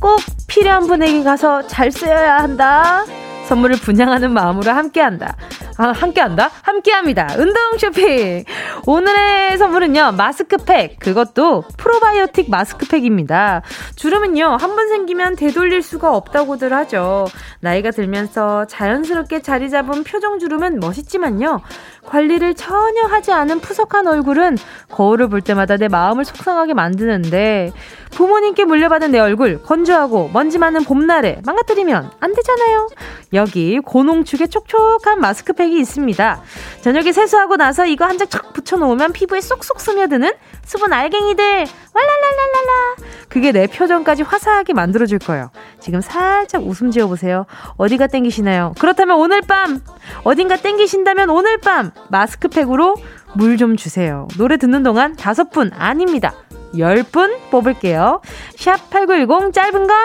[0.00, 3.04] 꼭 필요한 분에게 가서 잘 쓰여야 한다.
[3.48, 5.36] 선물을 분양하는 마음으로 함께한다.
[5.76, 6.50] 아, 함께한다?
[6.62, 7.28] 함께합니다.
[7.38, 8.44] 운동 쇼핑.
[8.86, 10.98] 오늘의 선물은요, 마스크팩.
[11.00, 13.62] 그것도 프로바이오틱 마스크팩입니다.
[13.96, 17.26] 주름은요, 한 번 생기면 되돌릴 수가 없다고들 하죠.
[17.60, 21.60] 나이가 들면서 자연스럽게 자리 잡은 표정 주름은 멋있지만요,
[22.06, 24.56] 관리를 전혀 하지 않은 푸석한 얼굴은
[24.90, 27.72] 거울을 볼 때마다 내 마음을 속상하게 만드는데,
[28.12, 32.88] 부모님께 물려받은 내 얼굴 건조하고 먼지 많은 봄날에 망가뜨리면 안 되잖아요.
[33.32, 36.42] 여기 고농축의 촉촉한 마스크팩이 있습니다.
[36.82, 40.32] 저녁에 세수하고 나서 이거 한 장 착 붙여놓으면 피부에 쏙쏙 스며드는
[40.64, 42.96] 수분 알갱이들 왈랄랄랄랄라
[43.28, 45.50] 그게 내 표정까지 화사하게 만들어줄 거예요.
[45.80, 47.46] 지금 살짝 웃음 지어보세요.
[47.78, 48.74] 어디가 땡기시나요?
[48.78, 49.80] 그렇다면 오늘 밤
[50.24, 52.96] 어딘가 땡기신다면 오늘 밤 마스크팩으로
[53.34, 54.28] 물 좀 주세요.
[54.36, 56.34] 노래 듣는 동안 다섯 분 아닙니다.
[56.74, 58.20] 10분 뽑을게요.
[58.56, 59.96] 샵 8910 짧은 건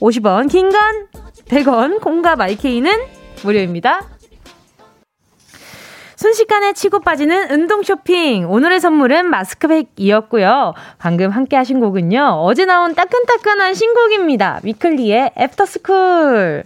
[0.00, 1.21] 50원, 긴 건
[1.52, 2.90] 100원, 콩과 My K는
[3.44, 4.00] 무료입니다.
[6.16, 8.50] 순식간에 치고 빠지는 운동 쇼핑.
[8.50, 10.72] 오늘의 선물은 마스크팩이었고요.
[10.98, 12.38] 방금 함께 하신 곡은요.
[12.42, 14.60] 어제 나온 따끈따끈한 신곡입니다.
[14.62, 16.64] Weeekly의 After School.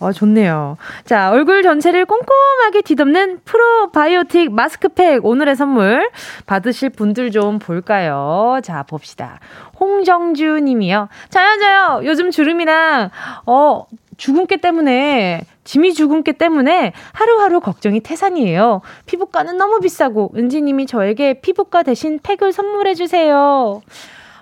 [0.00, 0.76] 어, 좋네요.
[1.06, 6.10] 자, 얼굴 전체를 꼼꼼하게 뒤덮는 프로바이오틱 마스크팩 오늘의 선물
[6.44, 8.60] 받으실 분들 좀 볼까요?
[8.62, 9.40] 자, 봅시다.
[9.80, 11.08] 홍정주 님이요.
[11.30, 12.00] 저요, 저요.
[12.04, 13.10] 요즘 주름이랑,
[13.46, 13.86] 어,
[14.18, 18.82] 주근깨 때문에 지미 주근깨 때문에 하루하루 걱정이 태산이에요.
[19.06, 23.80] 피부과는 너무 비싸고 은지님이 저에게 피부과 대신 팩을 선물해 주세요.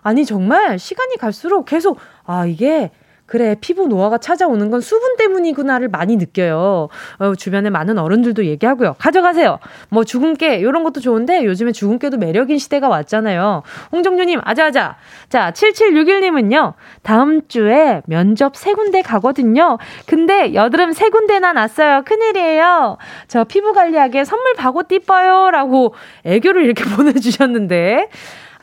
[0.03, 2.91] 아니 정말 시간이 갈수록 계속 아 이게
[3.27, 6.89] 그래, 피부 노화가 찾아오는 건 수분 때문이구나를 많이 느껴요.
[7.19, 8.95] 어, 주변에 많은 어른들도 얘기하고요.
[8.99, 9.59] 가져가세요.
[9.89, 13.63] 뭐 주근깨, 이런 것도 좋은데 요즘에 주근깨도 매력인 시대가 왔잖아요.
[13.93, 14.97] 홍정주님, 아자아자.
[15.29, 19.79] 자, 7761님은요, 다음 주에 면접 세 군데 가거든요.
[20.07, 22.03] 근데 여드름 세 군데나 났어요.
[22.05, 22.97] 큰일이에요.
[23.27, 25.51] 저 피부 관리하게 선물 바고 띠뻐요.
[25.51, 28.09] 라고 애교를 이렇게 보내주셨는데.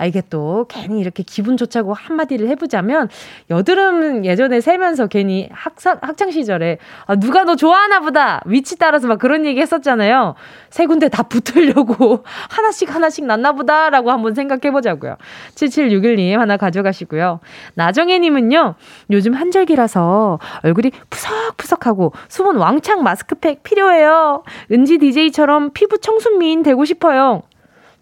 [0.04, 3.08] 아, 이게 또 괜히 이렇게 기분 좋자고 한마디를 해보자면
[3.50, 9.18] 여드름 예전에 세면서 괜히 학사, 학창 시절에 아, 누가 너 좋아하나 보다 위치 따라서 막
[9.18, 10.36] 그런 얘기 했었잖아요.
[10.70, 15.16] 세 군데 다 붙으려고 하나씩 하나씩 났나 보다라고 한번 생각해 보자고요.
[15.56, 17.40] 7761님 하나 가져가시고요.
[17.76, 18.76] 나정혜님은요,
[19.12, 24.44] 요즘 한절기라서 얼굴이 푸석푸석하고 수분 왕창 마스크팩 필요해요.
[24.70, 27.44] 은지 DJ처럼 피부 청순미인 되고 싶어요.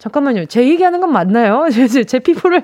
[0.02, 0.46] 잠깐만요.
[0.46, 1.68] 제 얘기하는 건 맞나요?
[1.70, 2.64] 제, 제 피부를,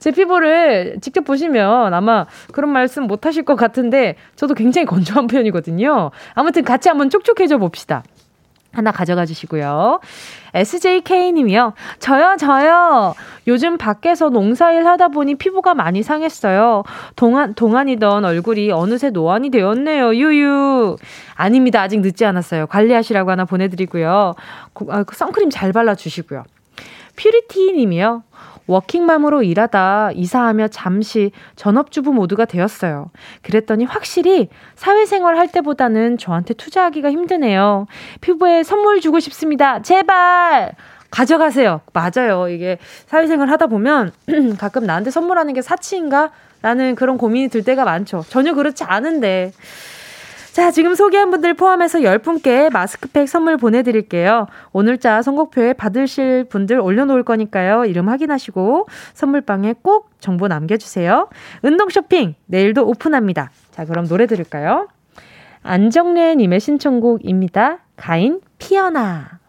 [0.00, 6.10] 제 피부를 직접 보시면 아마 그런 말씀 못 하실 것 같은데, 저도 굉장히 건조한 편이거든요.
[6.34, 8.02] 아무튼 같이 한번 촉촉해져 봅시다.
[8.72, 10.00] 하나 가져가 주시고요.
[10.54, 11.74] SJK님이요.
[12.00, 13.14] 저요, 저요.
[13.46, 16.82] 요즘 밖에서 농사일 하다 보니 피부가 많이 상했어요.
[17.14, 20.14] 동안, 동안이던 얼굴이 어느새 노안이 되었네요.
[20.14, 20.96] 유유.
[21.34, 21.82] 아닙니다.
[21.82, 22.66] 아직 늦지 않았어요.
[22.66, 24.34] 관리하시라고 하나 보내드리고요.
[24.88, 26.42] 아, 그 선크림 잘 발라주시고요.
[27.16, 28.22] 퓨리티 님이요.
[28.66, 33.10] 워킹맘으로 일하다 이사하며 잠시 전업주부 모두가 되었어요.
[33.42, 37.86] 그랬더니 확실히 사회생활 할 때보다는 저한테 투자하기가 힘드네요.
[38.20, 39.82] 피부에 선물 주고 싶습니다.
[39.82, 40.74] 제발!
[41.10, 41.82] 가져가세요.
[41.92, 42.48] 맞아요.
[42.48, 44.12] 이게 사회생활 하다 보면
[44.58, 46.30] 가끔 나한테 선물하는 게 사치인가?
[46.62, 48.24] 라는 그런 고민이 들 때가 많죠.
[48.28, 49.52] 전혀 그렇지 않은데.
[50.52, 54.46] 자, 지금 소개한 분들 포함해서 10분께 마스크팩 선물 보내드릴게요.
[54.72, 57.86] 오늘자 선곡표에 받으실 분들 올려놓을 거니까요.
[57.86, 61.30] 이름 확인하시고 선물방에 꼭 정보 남겨주세요.
[61.62, 63.50] 운동 쇼핑 내일도 오픈합니다.
[63.70, 64.88] 자, 그럼 노래 들을까요?
[65.62, 67.78] 안정래님의 신청곡입니다.
[67.96, 69.40] 가인 피어나.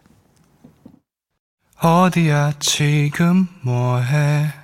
[1.82, 4.63] 어디야 지금 뭐해?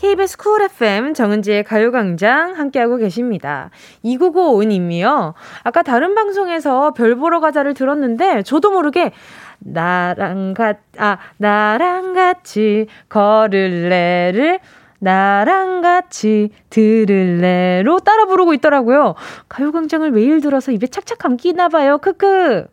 [0.00, 3.68] KBS 쿨 FM 정은지의 가요광장 함께하고 계십니다.
[4.02, 5.34] 2995님이요.
[5.62, 9.12] 아까 다른 방송에서 별 보러 가자를 들었는데 저도 모르게
[9.58, 14.60] 나랑 같, 아, 나랑 같이 걸을래를
[15.00, 19.14] 나랑 같이 들을래로 따라 부르고 있더라고요.
[19.48, 21.98] 가요광장을 매일 들어서 입에 착착 감기나 봐요.
[21.98, 22.66] 크크.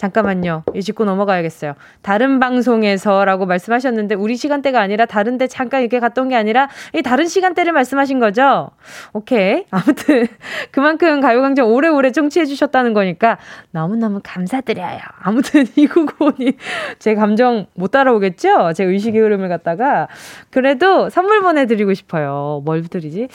[0.00, 0.62] 잠깐만요.
[0.74, 1.74] 이 짚고 넘어가야겠어요.
[2.00, 7.74] 다른 방송에서라고 말씀하셨는데 우리 시간대가 아니라 다른데 잠깐 이렇게 갔던 게 아니라 이 다른 시간대를
[7.74, 8.70] 말씀하신 거죠?
[9.12, 9.66] 오케이.
[9.70, 10.26] 아무튼
[10.70, 13.36] 그만큼 가요광장 오래오래 청취해 주셨다는 거니까
[13.72, 15.00] 너무너무 감사드려요.
[15.20, 16.52] 아무튼 이구고님
[16.98, 18.72] 제 감정 못 따라오겠죠?
[18.72, 20.08] 제 의식의 흐름을 갖다가
[20.48, 22.62] 그래도 선물 보내드리고 싶어요.
[22.64, 23.28] 뭘 드리지?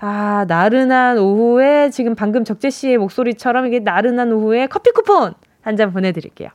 [0.00, 5.92] 아 나른한 오후에 지금 방금 적재 씨의 목소리처럼 이게 나른한 오후에 커피 쿠폰 한 잔
[5.92, 6.50] 보내드릴게요.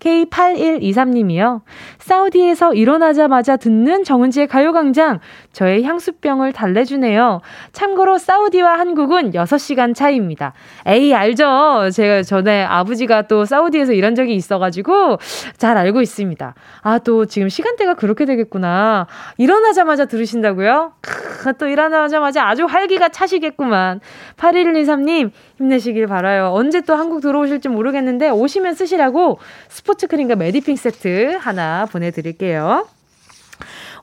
[0.00, 1.62] K8123님이요.
[1.98, 5.20] 사우디에서 일어나자마자 듣는 정은지의 가요광장.
[5.58, 7.40] 저의 향수병을 달래주네요.
[7.72, 10.52] 참고로 사우디와 한국은 6시간 차이입니다.
[10.86, 11.90] 에이, 알죠.
[11.92, 15.18] 제가 전에 아버지가 또 사우디에서 일한 적이 있어가지고
[15.56, 16.54] 잘 알고 있습니다.
[16.82, 19.08] 아, 또 지금 시간대가 그렇게 되겠구나.
[19.36, 20.92] 일어나자마자 들으신다고요?
[21.00, 23.98] 크, 또 일어나자마자 아주 활기가 차시겠구만.
[24.36, 26.52] 8123님, 힘내시길 바라요.
[26.52, 32.86] 언제 또 한국 들어오실지 모르겠는데 오시면 쓰시라고 스포츠 크림과 메디핑 세트 하나 보내드릴게요.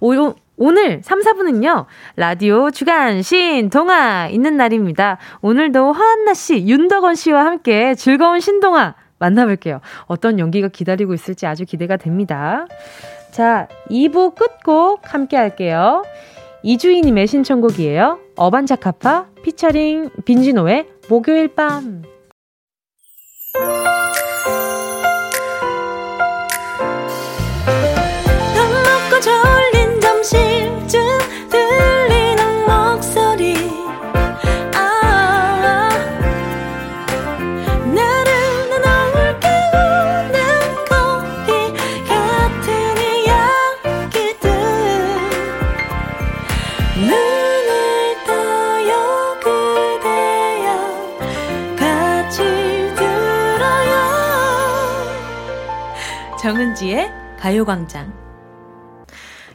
[0.02, 5.18] 오, 오늘 3, 4분은요, 라디오 주간 신동아 있는 날입니다.
[5.42, 9.82] 오늘도 허한나 씨, 윤덕원 씨와 함께 즐거운 신동아 만나볼게요.
[10.06, 12.68] 어떤 연기가 기다리고 있을지 아주 기대가 됩니다.
[13.32, 16.04] 자, 2부 끝곡 함께 할게요.
[16.64, 18.20] 이주희님의 신청곡이에요.
[18.38, 22.04] 어반자카파 피처링 빈지노의 목요일 밤.
[56.76, 57.10] 정은지의
[57.40, 58.14] 가요광장.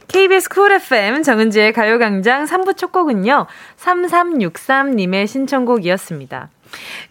[0.07, 6.49] KBS 쿨 FM 정은지의 가요광장 3부 첫 곡은요, 3363님의 신청곡이었습니다.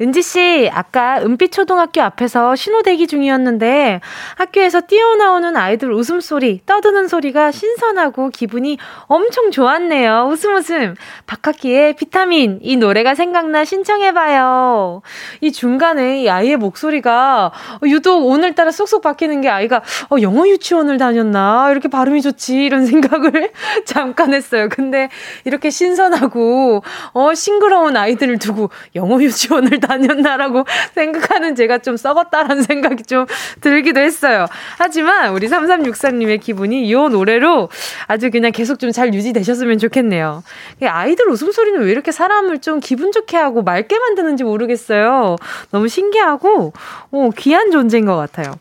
[0.00, 4.00] 은지 씨, 아까 은빛 초등학교 앞에서 신호 대기 중이었는데
[4.36, 10.28] 학교에서 뛰어나오는 아이들 웃음소리, 떠드는 소리가 신선하고 기분이 엄청 좋았네요.
[10.30, 10.94] 웃음 웃음.
[11.26, 15.02] 박학기의 비타민, 이 노래가 생각나 신청해 봐요.
[15.40, 17.52] 이 중간에 이 아이의 목소리가
[17.84, 21.68] 유독 오늘따라 쏙쏙 바뀌는 게 아이가 어, 영어 유치원을 다녔나?
[21.70, 22.64] 이렇게 발음이 좋지?
[22.64, 23.52] 이런 생각을
[23.84, 24.68] 잠깐 했어요.
[24.70, 25.08] 근데
[25.44, 33.04] 이렇게 신선하고, 어, 싱그러운 아이들을 두고 영어 유치원 을 다녔나라고 생각하는 제가 좀 썩었다라는 생각이
[33.04, 33.26] 좀
[33.60, 34.46] 들기도 했어요.
[34.78, 37.70] 하지만 우리 3364님의 기분이 이 노래로
[38.06, 40.42] 아주 그냥 계속 좀 잘 유지되셨으면 좋겠네요.
[40.82, 45.36] 아이들 웃음소리는 왜 이렇게 사람을 좀 기분 좋게 하고 맑게 만드는지 모르겠어요.
[45.70, 46.72] 너무 신기하고,
[47.10, 48.54] 어, 귀한 존재인 것 같아요.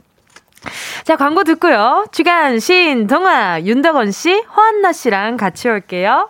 [1.03, 2.05] 자, 광고 듣고요.
[2.11, 6.29] 주간 신 동아 윤덕원 씨, 허한나 씨랑 같이 올게요.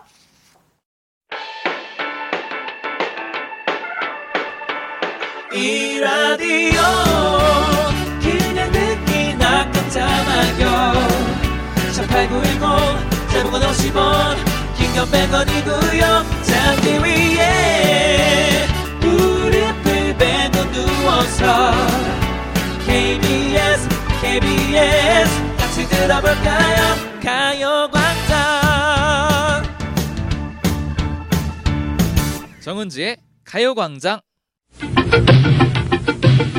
[5.52, 6.80] 이 라디오
[8.22, 10.92] 그냥 듣기나 깜짝마요.
[11.92, 14.36] 18910 대목원 50원
[14.76, 16.24] 긴건 100원이고요.
[16.44, 18.64] 잠기 위에
[19.00, 21.72] 무릎을 베고 누워서
[22.86, 23.88] KBS
[24.22, 26.78] KBS 같이 들어볼까요?
[27.20, 28.38] 가요광장.
[32.60, 34.20] 정은지의 가요광장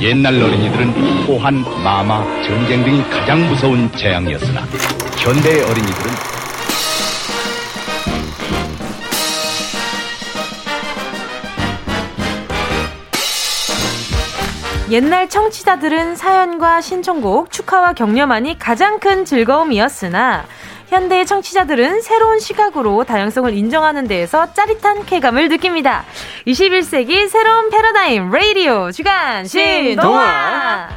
[0.02, 4.62] 옛날 어린이들은 호환, 마마, 전쟁 등이 가장 무서운 재앙이었으나
[5.18, 6.32] 현대의 어린이들은
[14.92, 20.44] 옛날 청취자들은 사연과 신청곡, 축하와 격려만이 가장 큰 즐거움이었으나
[20.92, 26.04] 현대의 청취자들은 새로운 시각으로 다양성을 인정하는 데에서 짜릿한 쾌감을 느낍니다.
[26.46, 30.90] 21세기 새로운 패러다임 라디오 주간 신동화.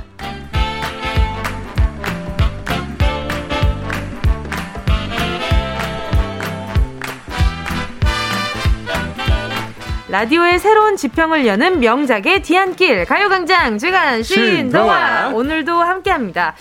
[10.09, 16.55] 라디오의 새로운 지평을 여는 명작의 뒤안길 가요광장 주간 신동화 오늘도 함께합니다.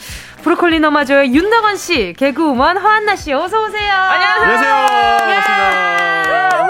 [0.44, 3.94] 브로콜리 너마저의 윤덕원 씨, 개그우먼 허한나 씨, 어서 오세요.
[3.94, 4.88] 안녕하세요.
[5.20, 6.68] 반갑습니다.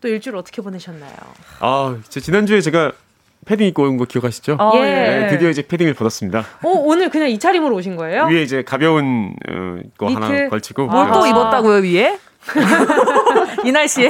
[0.00, 1.12] 또 일주일 어떻게 보내셨나요?
[1.60, 2.92] 아, 제 지난주에 제가
[3.46, 4.56] 패딩 입고 온 거 기억하시죠?
[4.58, 4.80] 어, 예.
[4.80, 6.40] 네, 드디어 이제 패딩을 벗었습니다.
[6.40, 8.24] 어, 오늘 그냥 이 차림으로 오신 거예요?
[8.26, 10.20] 위에 이제 가벼운 어, 거 니트?
[10.20, 10.86] 하나 걸치고.
[10.86, 11.28] 뭘또 아.
[11.28, 12.18] 입었다고요, 위에?
[13.64, 14.08] 이 날씨에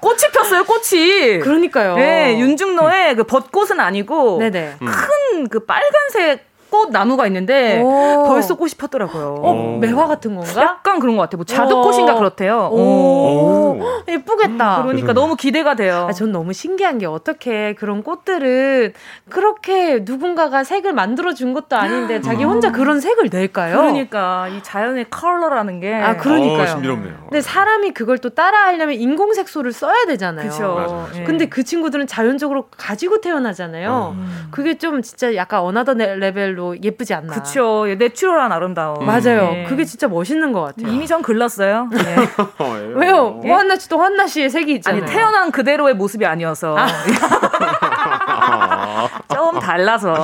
[0.00, 1.40] 꽃이 폈어요, 꽃이.
[1.40, 1.96] 그러니까요.
[1.96, 4.76] 네, 윤중로의 그 벚꽃은 아니고 네네.
[4.78, 8.24] 큰그 빨간색 꽃 나무가 있는데 오.
[8.26, 9.36] 벌써 꽃이 폈더라고요.
[9.42, 10.60] 어, 매화 같은 건가?
[10.62, 11.38] 약간 그런 것 같아요.
[11.38, 12.68] 뭐 자두꽃인가 그렇대요.
[12.72, 12.76] 오.
[12.78, 13.80] 오.
[14.08, 14.78] 예쁘겠다.
[14.80, 16.06] 음, 그러니까 너무 기대가 돼요.
[16.08, 18.92] 아, 전 너무 신기한 게 어떻게 그런 꽃들은
[19.28, 23.76] 그렇게 누군가가 색을 만들어 준 것도 아닌데 자기 혼자 그런 색을 낼까요?
[23.76, 26.62] 그러니까 이 자연의 컬러라는 게 아, 그러니까요.
[26.62, 27.14] 어, 신비롭네요.
[27.24, 30.50] 근데 사람이 그걸 또 따라 하려면 인공 색소를 써야 되잖아요.
[30.50, 31.08] 그렇죠.
[31.26, 34.14] 근데 그 친구들은 자연적으로 가지고 태어나잖아요.
[34.16, 34.48] 음.
[34.50, 37.32] 그게 좀 진짜 약간 another level로 별로 예쁘지 않나.
[37.32, 37.86] 그쵸.
[37.98, 39.06] natural한 아름다움.
[39.06, 39.52] 맞아요.
[39.52, 39.64] 네.
[39.64, 40.92] 그게 진짜 멋있는 것 같아요.
[40.92, 41.88] 이미 전 글렀어요.
[41.90, 42.16] 네.
[42.94, 43.40] 왜요?
[43.44, 43.48] 예?
[43.48, 45.02] 허한나 씨도 허한나 씨의 색이 있잖아요.
[45.02, 46.76] 아니 태어난 그대로의 모습이 아니어서
[49.34, 50.14] 좀 달라서.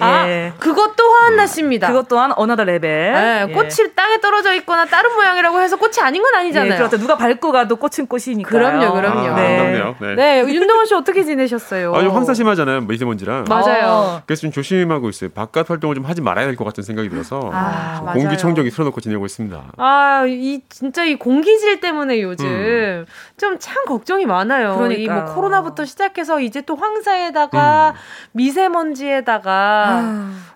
[0.00, 0.52] 아, 예.
[0.58, 1.88] 그것도 허한나 씨입니다.
[1.88, 3.12] 그것 또한 another level.
[3.12, 3.52] 네, 예.
[3.52, 6.72] 꽃이 땅에 떨어져 있거나 다른 모양이라고 해서 꽃이 아닌 건 아니잖아요.
[6.72, 6.98] 예, 그렇죠.
[6.98, 8.48] 누가 밟고 가도 꽃은 꽃이니까.
[8.48, 9.20] 그럼요, 그럼요.
[9.20, 9.56] 아, 네.
[9.56, 9.96] 반갑네요.
[10.00, 10.14] 네.
[10.14, 11.94] 네, 윤덕원 씨 어떻게 지내셨어요?
[11.94, 12.82] 아, 좀 황사 심하잖아요.
[12.82, 13.44] 미세먼지랑.
[13.48, 13.86] 맞아요.
[13.86, 14.22] 어.
[14.26, 15.30] 그래서 좀 조심하고 있어요.
[15.30, 18.00] 바깥 활동을 좀 하지 말아야 될 것 같은 생각이 들어서 아.
[18.14, 19.62] 공기청정기 틀어놓고 지내고 있습니다.
[19.76, 23.04] 아, 이 진짜 이 공기질 때문에 요즘
[23.36, 24.72] 좀참 걱정이 많아요.
[24.72, 25.22] 이 그러니까요.
[25.24, 27.94] 뭐 코로나부터 시작해서 이제 또 황사에다가
[28.32, 30.02] 미세먼지에다가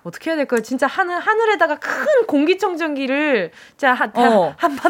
[0.04, 0.60] 어떻게 해야 될까요?
[0.62, 4.54] 진짜 하늘 하늘에다가 큰 공기청정기를 진짜 한, 어.
[4.56, 4.76] 한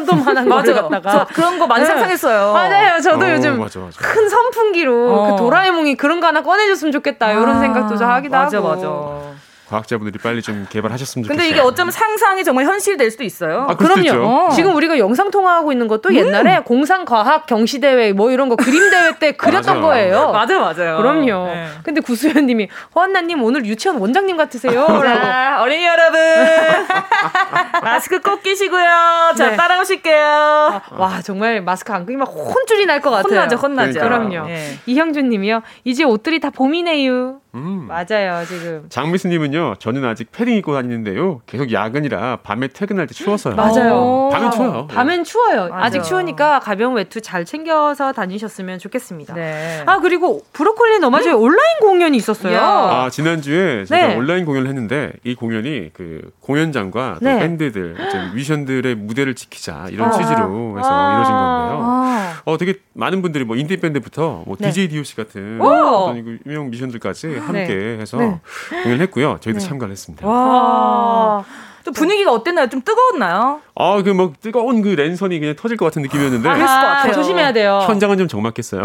[0.49, 0.73] 거를.
[0.73, 1.87] 갖다가 저 그런 거 많이 네.
[1.87, 2.53] 상상했어요.
[2.53, 2.99] 맞아요.
[3.01, 3.99] 저도 어, 요즘 맞아, 맞아.
[3.99, 5.31] 큰 선풍기로 어.
[5.31, 8.67] 그 도라에몽이 그런 거 하나 꺼내줬으면 좋겠다 이런 생각도 좀 하기도 맞아, 하고.
[8.69, 9.31] 맞아.
[9.71, 11.37] 과학자분들이 빨리 좀 개발하셨으면 좋겠어요.
[11.37, 13.65] 근데 이게 어쩌면 상상이 정말 현실이 될 수도 있어요.
[13.69, 14.13] 아, 그럴 수도 있죠.
[14.15, 14.27] 그럼요.
[14.47, 14.49] 어.
[14.51, 18.89] 지금 우리가 영상 통화하고 있는 것도 옛날에 공상 과학 경시 대회 뭐 이런 거 그림
[18.89, 19.87] 대회 때 그렸던 맞아.
[19.87, 20.31] 거예요.
[20.33, 20.97] 맞아요, 맞아요.
[20.97, 21.45] 그럼요.
[21.47, 21.67] 네.
[21.83, 24.85] 근데 구수연님이 허한나 님 오늘 유치원 원장님 같으세요.
[24.87, 25.01] 라고.
[25.03, 26.19] 자, 어린이 여러분.
[27.81, 28.83] 마스크 꼭 끼시고요.
[29.37, 29.55] 자, 네.
[29.55, 30.81] 따라오실게요.
[30.97, 33.31] 와 정말 마스크 안 끼면 혼쭐이 날 것 같아요.
[33.39, 33.99] 혼나죠, 혼나죠.
[33.99, 34.29] 그러니까요.
[34.31, 34.49] 그럼요.
[34.51, 34.77] 예.
[34.85, 35.61] 이형준 님이요.
[35.85, 37.39] 이제 옷들이 다 봄이네요.
[37.55, 37.87] 음.
[37.87, 38.85] 맞아요 지금.
[38.89, 41.41] 장미수 님은요, 저는 아직 패딩 입고 다니는데요.
[41.45, 43.55] 계속 야근이라 밤에 퇴근할 때 추워서요.
[43.55, 44.29] 맞아요.
[44.31, 44.87] 밤엔 추워요.
[44.87, 45.69] 밤엔 추워요.
[45.69, 45.85] 맞아.
[45.85, 49.33] 아직 추우니까 가벼운 외투 잘 챙겨서 다니셨으면 좋겠습니다.
[49.33, 49.83] 네.
[49.85, 52.53] 아 그리고 브로콜리 너마저의 온라인 공연이 있었어요.
[52.53, 52.61] 야.
[52.61, 54.15] 아, 지난주에 제가 네.
[54.15, 57.39] 온라인 공연을 했는데 이 공연이 그 공연장과 또 네.
[57.39, 60.11] 밴드들, 이제 뮤지션들의 무대를 지키자 이런 아.
[60.11, 61.13] 취지로 해서 아.
[61.13, 61.79] 이루어진 건데요.
[61.83, 62.41] 아.
[62.45, 64.69] 어, 되게 많은 분들이 뭐 인디 밴드부터 뭐 네.
[64.69, 65.67] DJ DOC 같은 오!
[65.67, 68.39] 어떤 그 유명 뮤지션들까지 함께 해서 네.
[68.83, 69.37] 공연을 했고요.
[69.41, 70.27] 저희 도 참가를 했습니다.
[70.27, 71.43] 와.
[71.83, 72.67] 좀 분위기가 어땠나요?
[72.69, 73.61] 좀 뜨거웠나요?
[73.75, 77.13] 아, 그뭐 뜨거운 그 랜선이 그냥 터질 것 같은 느낌이었는데 그랬을 것 같아요.
[77.13, 77.79] 조심해야 돼요.
[77.87, 78.83] 현장은 좀 적막했어요.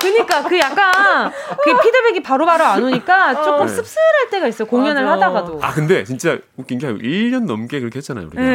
[0.00, 1.30] 그러니까 그 약간
[1.64, 3.72] 그 피드백이 바로바로 안 오니까 조금 네.
[3.72, 4.66] 씁쓸할 때가 있어요.
[4.68, 5.26] 공연을 맞아.
[5.26, 5.58] 하다가도.
[5.62, 8.42] 아, 근데 진짜 웃긴 게 1년 넘게 그렇게 했잖아요, 우리가.
[8.42, 8.48] 예,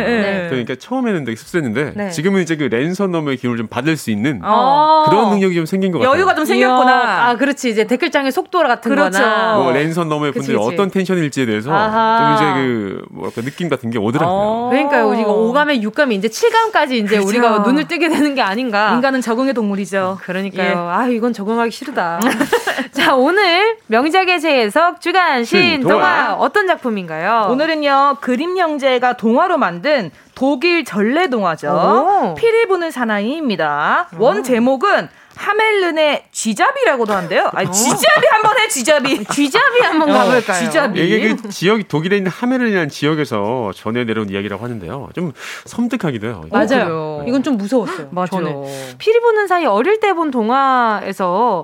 [0.45, 0.47] 예.
[0.49, 2.09] 그러니까 처음에는 되게 씁쓸했는데 네.
[2.09, 5.05] 지금은 이제 그 랜선 너머의 기운을 좀 받을 수 있는 어.
[5.09, 6.15] 그런 능력이 좀 생긴 것 같아요.
[6.15, 7.27] 여유가 좀 생겼구나.
[7.29, 7.69] 아, 그렇지.
[7.69, 9.19] 이제 댓글장의 속도 같은 그렇죠.
[9.19, 9.55] 거나.
[9.57, 10.67] 뭐 랜선 너머의 분들이 그치.
[10.73, 12.35] 어떤 텐션일지에 대해서 아하.
[12.37, 14.35] 좀 이제 그 뭐 랄까 느낌 같은 게 오더라고요.
[14.35, 14.69] 어.
[14.69, 15.13] 그러니까요.
[15.15, 17.27] 이거 5감에 6감에 이제 7감까지 이제 그렇죠.
[17.27, 18.93] 우리가 눈을 뜨게 되는 게 아닌가.
[18.93, 20.19] 인간은 적응의 동물이죠.
[20.21, 20.89] 그러니까요.
[20.89, 22.19] 아, 이건 적응하기 싫다.
[22.91, 26.35] 자, 오늘 명작의 재해석 주간 신동화.
[26.39, 27.47] 어떤 작품인가요?
[27.51, 31.67] 오늘은요 그림 형제가 동화로 만든 독일 전래 동화죠.
[31.69, 32.35] 오.
[32.35, 34.09] 피리 부는 사나이입니다.
[34.17, 37.49] 원 제목은 하멜른의 쥐잡이라고도 한대요.
[37.53, 39.23] 아니 쥐잡이 한번 해 쥐잡이.
[39.31, 40.59] 쥐잡이 한번 가볼까요?
[40.65, 40.99] 쥐잡이.
[41.05, 45.09] 이게 그 지역이 독일에 있는 하멜이라는 지역에서 전해 내려온 이야기라고 하는데요.
[45.15, 45.31] 좀
[45.65, 46.43] 섬뜩하기도 해요.
[46.51, 47.23] 맞아요.
[47.27, 48.09] 이건 좀 무서웠어요.
[48.11, 48.31] 맞아.
[48.31, 48.63] 저는.
[48.97, 51.63] 피리 부는 사이 어릴 때 본 동화에서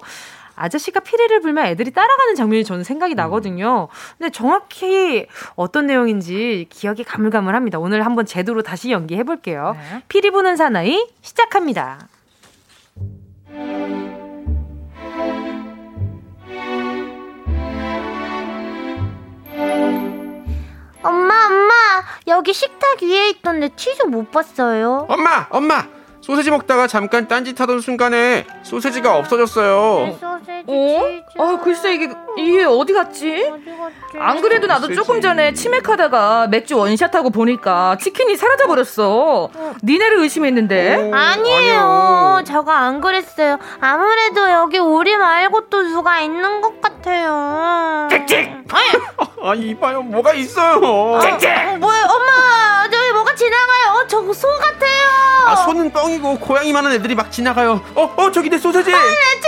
[0.56, 3.88] 아저씨가 피리를 불면 애들이 따라가는 장면이 저는 생각이 나거든요.
[4.20, 7.80] 근데 정확히 어떤 내용인지 기억이 가물가물합니다.
[7.80, 9.76] 오늘 한번 제대로 다시 연기해 볼게요.
[9.92, 10.04] 네.
[10.10, 12.08] 피리 부는 사나이 시작합니다.
[21.04, 21.74] 엄마, 엄마,
[22.28, 25.06] 여기 식탁 위에 있던 내 치즈 못 봤어요.
[25.08, 25.88] 엄마, 엄마,
[26.24, 30.18] 소세지 먹다가 잠깐 딴짓하던 순간에 소세지가 없어졌어요.
[30.18, 30.64] 소세지,
[31.38, 31.44] 어?
[31.44, 33.52] 아 글쎄 이게 이게 어디 갔지?
[33.52, 34.18] 어디 갔지?
[34.18, 39.50] 안 그래도 나도 조금 전에 치맥하다가 맥주 원샷하고 보니까 치킨이 사라져 버렸어.
[39.84, 41.12] 니네를 의심했는데.
[41.14, 42.42] 아니에요.
[42.46, 43.58] 저거 안 그랬어요.
[43.82, 48.08] 아무래도 여기 우리 말고 또 누가 있는 것 같아요.
[49.44, 50.76] 아, 이봐요, 뭐가 있어요.
[50.78, 51.20] 어,
[51.80, 52.73] 뭐야, 엄마.
[54.04, 55.04] 어, 저거 소 같아요.
[55.46, 57.82] 아, 손은 뻥이고 고양이 많은 애들이 막 지나가요.
[57.96, 58.92] 어, 어, 저기 내 소세지.
[58.92, 59.48] 내치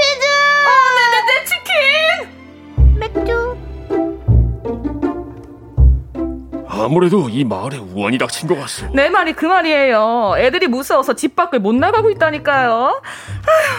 [6.86, 8.88] 아무래도 이 마을에 우환이 닥친 것 같소.
[8.94, 10.36] 내 말이 그 말이에요.
[10.38, 13.02] 애들이 무서워서 집 밖을 못 나가고 있다니까요.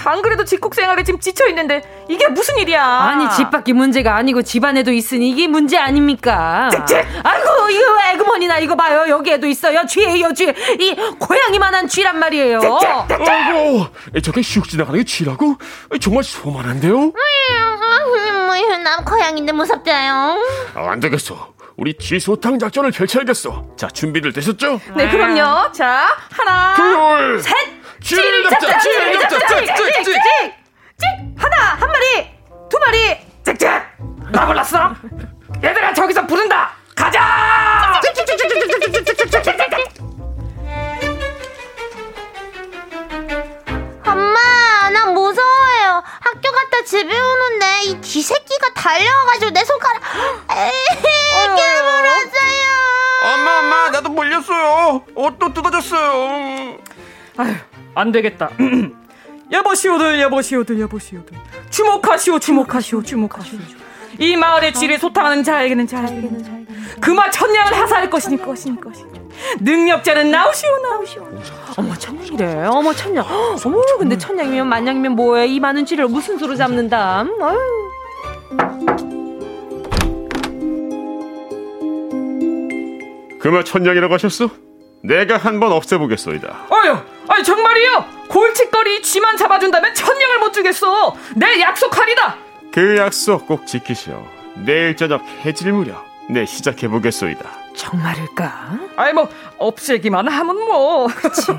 [0.02, 2.84] 아휴, 안 그래도 집콕 생활에 지금 지쳐 있는데 이게 무슨 일이야?
[2.84, 6.68] 아니 집 밖이 문제가 아니고 집 안에도 있으니 이게 문제 아닙니까?
[7.22, 12.61] 아이고 이거 에그머니나 이거 봐요 여기 에도 있어요 쥐예요 쥐 이 고양이만한 쥐란 말이에요.
[12.61, 13.86] 아이고,
[14.22, 15.57] 저게 슉 지나가는 게 쥐라고?
[16.00, 16.96] 정말 소만한데요?
[16.98, 17.12] 음,
[18.82, 20.40] 난 고양인데 무섭대요.
[20.74, 21.55] 아, 안 되겠어.
[21.77, 23.64] 우리 쥐소탕 작전을 펼쳐야겠어.
[23.77, 24.81] 자, 준비를 되셨죠?
[24.97, 25.70] 네, 그럼요.
[25.72, 27.53] 자, 하나, 둘, 셋,
[28.01, 29.39] 찌르잡자, 찌르잡자,
[29.77, 30.20] 찍찍찍찍,
[31.37, 32.31] 하나, 한 마리,
[32.70, 33.68] 두 마리, 찍찍.
[34.33, 34.95] 나 몰랐어.
[35.62, 36.70] 얘들아, 저기서 부른다.
[36.95, 38.01] 가자.
[44.07, 44.55] 엄마.
[46.87, 50.01] 집에 오는데 이 쥐새끼가 달려와가지고 내 손가락
[51.57, 52.66] 깨물었어요.
[53.24, 55.05] 엄마 엄마 나도 물렸어요.
[55.16, 56.78] 옷도 뜯어졌어요.
[57.37, 57.55] 아휴
[57.97, 58.51] 안 되겠다.
[59.51, 61.37] 여보시오들 여보시오들 여보시오들
[61.70, 63.59] 주목하시오 주목하시오 주목하시오.
[64.20, 66.66] 이 마을의 지를 소탕하는 자에게는 자에게는
[67.01, 69.11] 그마 천냥을 하사할 것이니 것이니 것이니
[69.61, 71.28] 능력자는 나오시오 나오시오.
[71.77, 72.66] 어머 천냥이래.
[72.66, 73.24] 어머 천냥.
[73.64, 75.47] 어머 근데 천냥이면 만냥이면 뭐해?
[75.47, 77.22] 이 많은 쥐를 무슨 수로 잡는다?
[77.22, 77.59] 음, 아유.
[83.39, 84.49] 그만 천냥이라고 하셨어?
[85.05, 86.66] 내가 한번 없애보겠소이다.
[86.70, 86.97] 어휴,
[87.29, 88.05] 아니 정말이요?
[88.29, 91.14] 골칫거리 쥐만 잡아준다면 천냥을 못 주겠어.
[91.37, 92.37] 내 약속하리다.
[92.72, 94.27] 그 약속 꼭 지키시오.
[94.64, 97.66] 내일 저녁 해질 무렵 내 시작해보겠소이다.
[97.77, 98.79] 정말일까?
[98.97, 101.07] 아이 뭐 없애기만 하면 뭐.
[101.09, 101.53] 그치.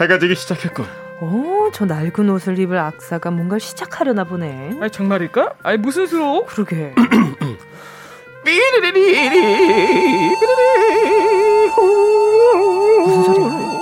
[0.00, 0.86] 해가 지기 시작했군.
[1.20, 4.78] 오, 저 낡은 옷을 입을 악사가 뭔가를 시작하려나 보네.
[4.80, 5.54] 아니 정말일까?
[5.62, 6.44] 아니 무슨 수로?
[6.46, 6.94] 그러게.
[13.04, 13.50] 무슨 소리야?
[13.50, 13.80] 어머 어머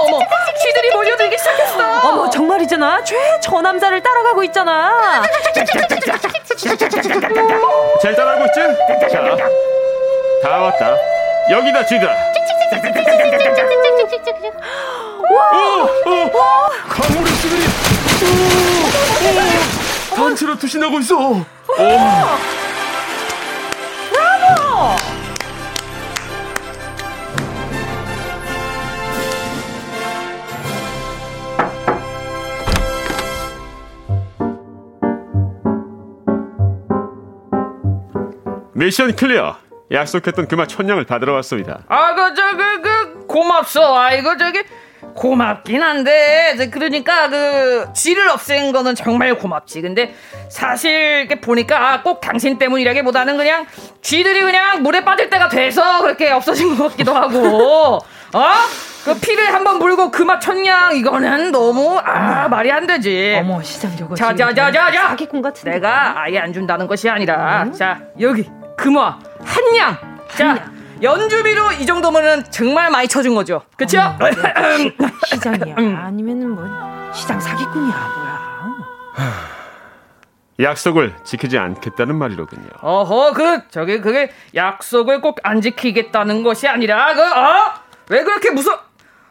[0.00, 0.18] 어머
[0.62, 2.08] 쥐들이 몰려들기 시작했어.
[2.08, 3.04] 어머 정말이잖아.
[3.04, 5.22] 최저 남자를 따라가고 있잖아.
[8.02, 8.60] 잘 따라하고 있지?
[9.10, 9.36] 자,
[10.42, 10.96] 다 왔다.
[11.50, 11.84] 여기다
[15.32, 17.62] 어, 강물의 쥐들이
[20.12, 21.16] 어, 단체로 투신하고 있어.
[21.18, 21.44] 오.
[38.80, 39.56] mission clear.
[39.92, 41.80] 약속했던 금화 천냥을 받으러 왔습니다.
[41.88, 43.82] 아 그 저기 그 고맙소.
[43.96, 44.62] 아이고 저기
[45.14, 49.82] 고맙긴 한데 이제 그러니까 그 쥐를 없앤 거는 정말 고맙지.
[49.82, 50.14] 근데
[50.48, 53.66] 사실 이렇게 보니까 아, 꼭 당신 때문이라기보다는 그냥
[54.00, 57.98] 쥐들이 그냥 물에 빠질 때가 돼서 그렇게 없어진 것 같기도 하고.
[58.32, 58.44] 어?
[59.04, 63.36] 그 피리를 한번 불고 금화 천냥 이거는 너무 아 말이 안 되지.
[63.40, 64.14] 어머 시장 저거.
[64.14, 65.08] 자자자자자.
[65.08, 65.70] 사기꾼 같은.
[65.70, 68.48] 내가 아예 안 준다는 것이 아니라 자 여기
[68.80, 69.98] 금화 한양.
[70.36, 70.70] 자
[71.02, 73.62] 연주비로 이 정도면은 정말 많이 쳐준 거죠.
[73.76, 73.98] 그쵸?
[75.26, 75.74] 시장이야.
[75.76, 79.50] 아니면은 뭐 시장 사기꾼이야 뭐야.
[80.60, 82.68] 약속을 지키지 않겠다는 말이로군요.
[82.82, 87.74] 어허 그 저기 그게 약속을 꼭 안 지키겠다는 것이 아니라 그 어?
[88.08, 88.78] 왜 그렇게 무서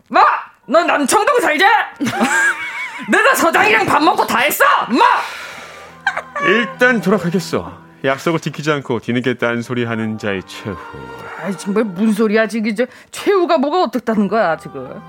[0.10, 0.22] 마!
[0.66, 1.66] 너 남청동 살자?
[3.10, 4.64] 내가 서장이랑 밥 먹고 다 했어!
[4.90, 5.06] 마!
[6.48, 7.89] 일단 돌아가겠어.
[8.04, 10.78] 약속을 지키지 않고 뒤늦게 소리 하는 자의 최후.
[11.42, 15.02] 아이 정말 무슨 소리야 지금 저 최후가 뭐가 어떻다는 거야 지금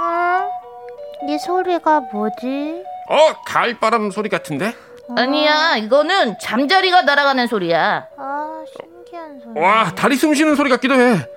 [0.00, 2.82] 음, 이 소리가 뭐지?
[3.08, 4.74] 어 가을바람 소리 같은데?
[5.16, 8.06] 아니야, 이거는 잠자리가 날아가는 소리야.
[8.16, 9.60] 아, 신기한 소리.
[9.60, 11.28] 와 다리 숨 쉬는 소리 같기도 해.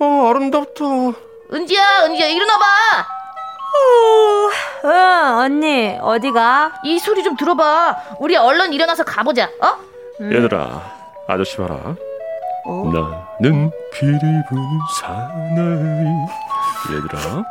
[0.00, 0.84] 어 아름답다.
[1.52, 3.17] 은지야, 은지야, 일어나봐!
[4.84, 4.90] 응
[5.38, 6.80] 언니 어디가?
[6.84, 7.96] 이 소리 좀 들어봐.
[8.20, 9.76] 우리 얼른 일어나서 가보자, 어?
[10.20, 10.82] 얘들아,
[11.26, 11.76] 아저씨 봐라.
[12.66, 14.12] 나는 피리
[14.48, 14.62] 부는
[15.00, 16.06] 사나이.
[16.94, 17.44] 얘들아.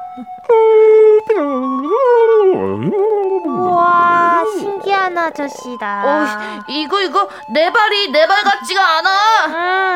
[3.45, 6.03] 우와, 신기한 아저씨다.
[6.05, 9.09] 어, 이거, 이거, 내 발이 내 발 같지가 않아.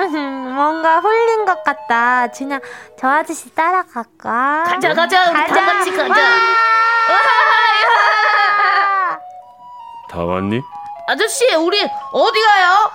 [0.07, 2.27] 음, 뭔가 홀린 것 같다.
[2.35, 2.59] 그냥
[2.99, 4.63] 저 아저씨 따라갈까?
[4.67, 6.15] 가자, 가자, 우리 다 같이 가자.
[10.09, 10.61] 다 왔니?
[11.07, 11.81] 아저씨, 우리
[12.11, 12.91] 어디 가요?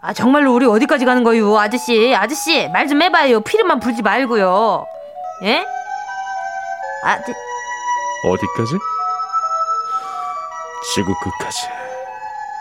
[0.00, 4.84] 아 정말로 우리 어디까지 가는 거요 아저씨 아저씨 말 좀 해봐요 피르만 불지 말고요
[5.44, 5.66] 예?
[7.06, 7.32] 아 저,
[8.26, 8.78] 어디까지?
[10.94, 11.68] 지구 끝까지.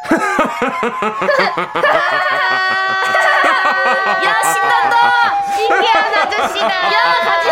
[4.25, 4.95] 야, 신난다!
[5.55, 6.73] 신기한 아저씨다.
[6.91, 7.47] 야, 가자!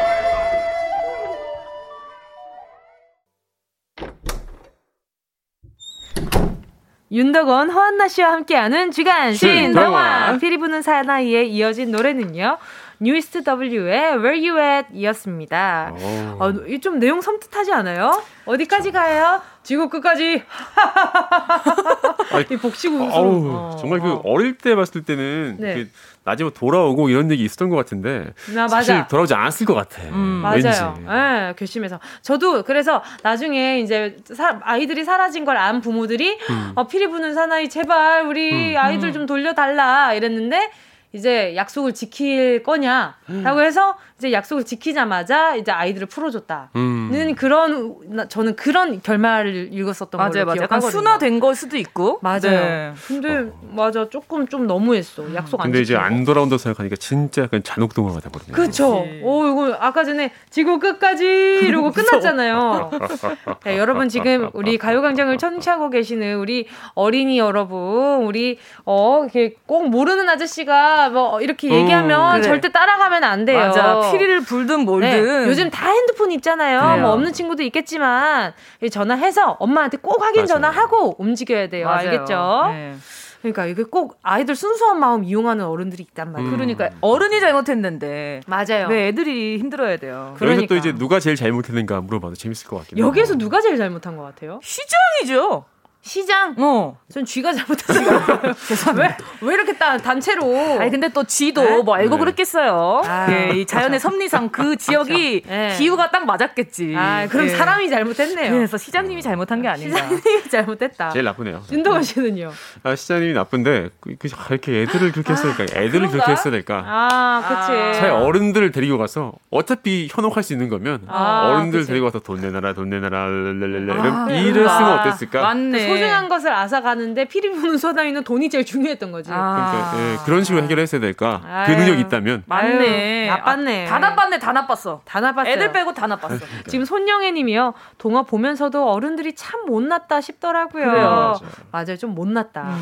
[7.12, 10.38] 윤덕원 허한나 씨와 함께하는 주간 신동화.
[10.40, 12.58] 피리 부는 사나이에 이어진 노래는요
[13.00, 16.44] 뉴이스트 W의 Where You At 이었습니다 오.
[16.44, 18.22] 어, 이좀 내용 섬뜩하지 않아요?
[18.46, 19.42] 어디까지 가요?
[19.64, 20.44] 지구 끝까지
[22.52, 24.22] 이 복식 웃음 어, 정말 그 어.
[24.26, 25.76] 어릴 때 봤을 때는 네.
[25.76, 25.90] 그
[26.28, 29.08] 나중에 돌아오고 이런 얘기 있었던 것 같은데 아, 사실.
[29.08, 30.04] 돌아오지 않았을 것 같아.
[30.04, 30.42] 음.
[30.44, 31.00] 맞아요.
[31.10, 32.00] 예, 괘씸해서.
[32.22, 36.72] 저도 그래서 나중에 이제 사- 아이들이 사라진 걸 안 부모들이 음.
[36.76, 38.78] 어, 피리 부는 사나이 제발 우리 음.
[38.78, 40.70] 아이들 좀 돌려달라 이랬는데
[41.14, 46.72] 이제 약속을 지킬 거냐라고 해서 이제 약속을 지키자마자 이제 아이들을 풀어줬다.
[46.76, 47.10] 음.
[47.12, 50.62] 는 그런 나- 저는 그런 결말을 읽었었던 맞아요, 걸로 맞아요.
[50.64, 50.90] 약간 기억하거든요.
[50.92, 52.18] 순화된 걸 수도 있고.
[52.24, 52.40] 맞아요.
[52.42, 52.94] 네.
[53.08, 55.24] 근데 맞아 조금 좀 너무했어.
[55.36, 56.04] 약속 안 근데 이제 지키고.
[56.04, 58.54] 안 돌아온다고 생각하니까 진짜 약간 잔혹동화가 돼버리네.
[58.54, 59.06] 그쵸.
[59.22, 62.90] 오, 이거 아까 전에 지구 끝까지 이러고 끝났잖아요.
[63.66, 70.28] 네, 여러분 지금 우리 가요광장을 청취하고 계시는 우리 어린이 여러분, 우리 어 이렇게 꼭 모르는
[70.28, 72.42] 아저씨가 뭐 이렇게 얘기하면 그래.
[72.44, 73.60] 절대 따라가면 안 돼요.
[73.60, 74.07] 맞아.
[74.12, 75.10] 피리를 불든 몰든.
[75.10, 76.80] 네, 요즘 다 핸드폰 있잖아요.
[76.82, 77.02] 그래요.
[77.02, 78.54] 뭐 없는 친구도 있겠지만
[78.92, 80.48] 전화해서 엄마한테 꼭 확인 맞아요.
[80.48, 81.86] 전화하고 움직여야 돼요.
[81.88, 82.10] 맞아요.
[82.10, 82.62] 알겠죠?
[82.72, 82.96] 네.
[83.42, 86.52] 그러니까 이게 꼭 아이들 순수한 마음 이용하는 어른들이 있단 말이에요.
[86.52, 88.88] 그러니까 어른이 잘못했는데 맞아요.
[88.90, 90.36] 왜 애들이 힘들어야 돼요?
[90.42, 93.06] 여기서 또 이제 누가 제일 잘못했는가 물어봐도 재밌을 것 같긴 해요.
[93.08, 94.60] 여기에서 누가 제일 잘못한 것 같아요?
[94.64, 95.66] 시장이죠.
[96.08, 96.56] 시장?
[96.58, 96.98] 어.
[97.12, 98.54] 전 쥐가 잘못한 같아요.
[98.68, 99.18] 죄송합니다.
[99.42, 100.80] 왜, 왜 이렇게 따, 단체로.
[100.80, 101.82] 아니 근데 또 쥐도 네?
[101.84, 102.20] 뭐 알고 네.
[102.20, 103.02] 그랬겠어요.
[103.06, 103.28] 아.
[103.30, 105.76] 예, 이 자연의 섭리상 그 지역이 네.
[105.78, 106.94] 기후가 딱 맞았겠지.
[106.98, 107.50] 아, 그럼 예.
[107.50, 108.52] 사람이 잘못했네요.
[108.52, 109.98] 그래서 시장님이 잘못한 게 아닌가.
[109.98, 111.10] 시장님이 잘못했다.
[111.10, 111.62] 제일 나쁘네요.
[111.72, 112.52] 윤동원 씨는요?
[112.84, 115.80] 아, 시장님이 나쁜데 그, 그, 아, 이렇게 애들을 그렇게 했어야 될까?
[115.80, 116.84] 애들을 그렇게 했어야 될까?
[116.86, 118.00] 아, 그치.
[118.00, 121.90] 차라리 어른들을 데리고 가서 어차피 현혹할 수 있는 거면 아, 어른들 그치.
[121.90, 125.54] 데리고 가서 돈 내놔라 돈 내놔라 랄랄랄라 아, 이런 이랬으면 어땠을까?
[125.54, 129.30] 그 소중한 것을 앗아가는데 피리 부는 소나이는 돈이 제일 중요했던 거지.
[129.30, 131.42] 그러니까 예, 그런 식으로 해결했어야 될까?
[131.44, 131.78] 그 아유.
[131.78, 133.30] 능력이 있다면 맞네.
[133.30, 133.88] 아유, 나빴네.
[133.88, 135.02] 아, 다 나빴네, 다 나빴어.
[135.06, 135.52] 다 나빴어요.
[135.54, 136.38] 애들 빼고 다 나빴어.
[136.68, 137.74] 지금 손영애 님이요.
[137.98, 140.86] 동화 보면서도 어른들이 참 못났다 싶더라고요.
[140.86, 141.06] 그래요.
[141.10, 141.36] 맞아요.
[141.72, 141.98] 맞아요.
[141.98, 142.76] 좀 못났다.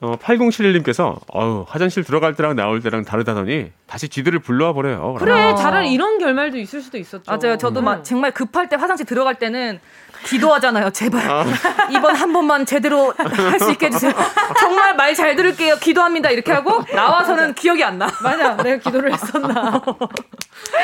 [0.00, 5.14] 어, 8071님께서 어우, 화장실 들어갈 때랑 나올 때랑 다르다더니 다시 쥐들을 불러와 버려요.
[5.18, 7.24] 그래, 차라리 이런 결말도 있을 수도 있었죠.
[7.30, 7.56] 맞아요.
[7.56, 7.84] 저도 음.
[7.84, 9.80] 막 정말 급할 때 화장실 들어갈 때는
[10.24, 10.90] 기도하잖아요.
[10.90, 11.44] 제발 아.
[11.90, 14.12] 이번 한 번만 제대로 할 수 있게 해주세요.
[14.60, 15.76] 정말 말 잘 들을게요.
[15.78, 16.30] 기도합니다.
[16.30, 18.06] 이렇게 하고 나와서는 기억이 안 나.
[18.22, 18.54] 맞아.
[18.56, 19.80] 내가 기도를 했었나.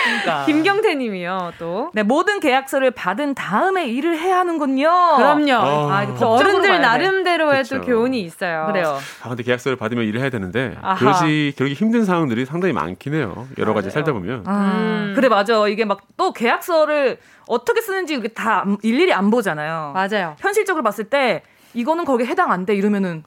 [0.04, 0.44] 그러니까.
[0.46, 1.90] 김경태 님이요, 또.
[1.94, 4.88] 네, 모든 계약서를 받은 다음에 일을 해야 하는군요.
[5.16, 5.52] 그럼요.
[5.54, 7.80] 아, 그 어른들 나름대로의 또.
[7.82, 8.66] 교훈이 있어요.
[8.72, 8.98] 그래요.
[9.22, 10.94] 아 근데 계약서를 받으면 일을 해야 되는데 아하.
[10.96, 13.46] 그러지 그러기 힘든 상황들이 상당히 많긴 해요.
[13.58, 14.44] 여러 가지 살다 보면.
[14.46, 15.12] 아, 음.
[15.14, 15.66] 그래 맞아.
[15.68, 17.18] 이게 막 또 계약서를
[17.48, 19.92] 어떻게 쓰는지 이게 다 안- 일일이 안 보잖아요.
[19.94, 20.36] 맞아요.
[20.38, 21.42] 현실적으로 봤을 때
[21.74, 23.24] 이거는 거기에 해당 안 돼 이러면은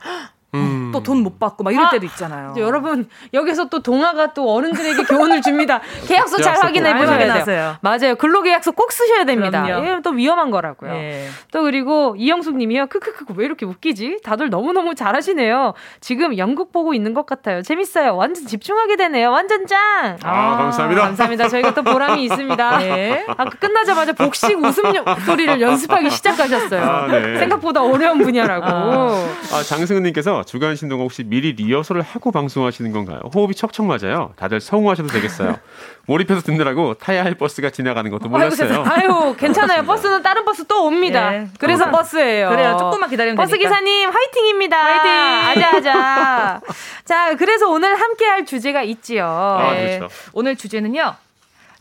[0.54, 0.85] 음.
[1.00, 2.54] 또 돈 못 받고 막 이럴 아, 때도 있잖아요.
[2.58, 5.82] 여러분 여기서 또 동화가 또 어른들에게 교훈을 줍니다.
[6.08, 7.76] 계약서 잘 확인해 꼭 보셔야 돼요.
[7.82, 8.16] 맞아요.
[8.16, 9.64] 근로계약서 꼭 쓰셔야 됩니다.
[9.64, 9.84] 그럼요.
[9.86, 10.92] 이게 또 위험한 거라고요.
[10.94, 11.28] 예.
[11.52, 12.88] 또 그리고 이영숙 님이요.
[12.88, 14.20] 크크크 왜 이렇게 웃기지?
[14.24, 15.74] 다들 너무 너무 잘하시네요.
[16.02, 17.62] 지금 연극 보고 있는 것 같아요.
[17.62, 18.16] 재밌어요.
[18.16, 19.32] 완전 집중하게 되네요.
[19.32, 20.18] 완전 짱.
[20.24, 21.02] 아, 감사합니다.
[21.04, 21.48] 감사합니다.
[21.50, 22.78] 저희가 또 보람이 있습니다.
[22.80, 23.26] 네.
[23.28, 26.82] 아까 끝나자마자 복식 웃음 요- 소리를 연습하기 시작하셨어요.
[26.82, 27.38] 아, 네.
[27.40, 28.66] 생각보다 어려운 분야라고.
[28.68, 33.20] 아, 장승은님께서 주간 신동 혹시 미리 리허설을 하고 방송하시는 건가요?
[33.34, 34.34] 호흡이 척척 맞아요.
[34.36, 35.58] 다들 성우하셔도 되겠어요.
[36.08, 38.84] 몰입해서 듣느라고 타야 할 버스가 지나가는 것도 몰랐어요.
[38.86, 39.84] 아유, 괜찮아요.
[39.86, 41.34] 버스는 다른 버스 또 옵니다.
[41.34, 41.48] 예.
[41.60, 41.92] 그래서 그러니까.
[41.92, 42.50] 버스예요.
[42.50, 42.78] 그래요.
[42.80, 43.70] 조금만 기다리면 버스 되니까.
[43.70, 44.78] 기사님 화이팅입니다.
[44.78, 45.64] 화이팅!
[45.64, 46.62] 아자아자.
[47.06, 49.26] 자, 그래서 오늘 함께 할 주제가 있지요.
[49.28, 49.98] 아, 네.
[50.00, 50.14] 그렇죠.
[50.34, 51.16] 오늘 주제는요.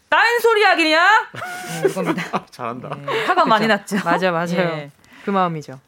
[0.09, 1.09] 딴소리 하기냐?
[2.50, 2.90] 잘한다.
[3.26, 3.96] 화가 많이 났죠.
[4.05, 4.59] 맞아, 맞아요.
[4.59, 4.90] 예.
[5.24, 5.80] 그 마음이죠.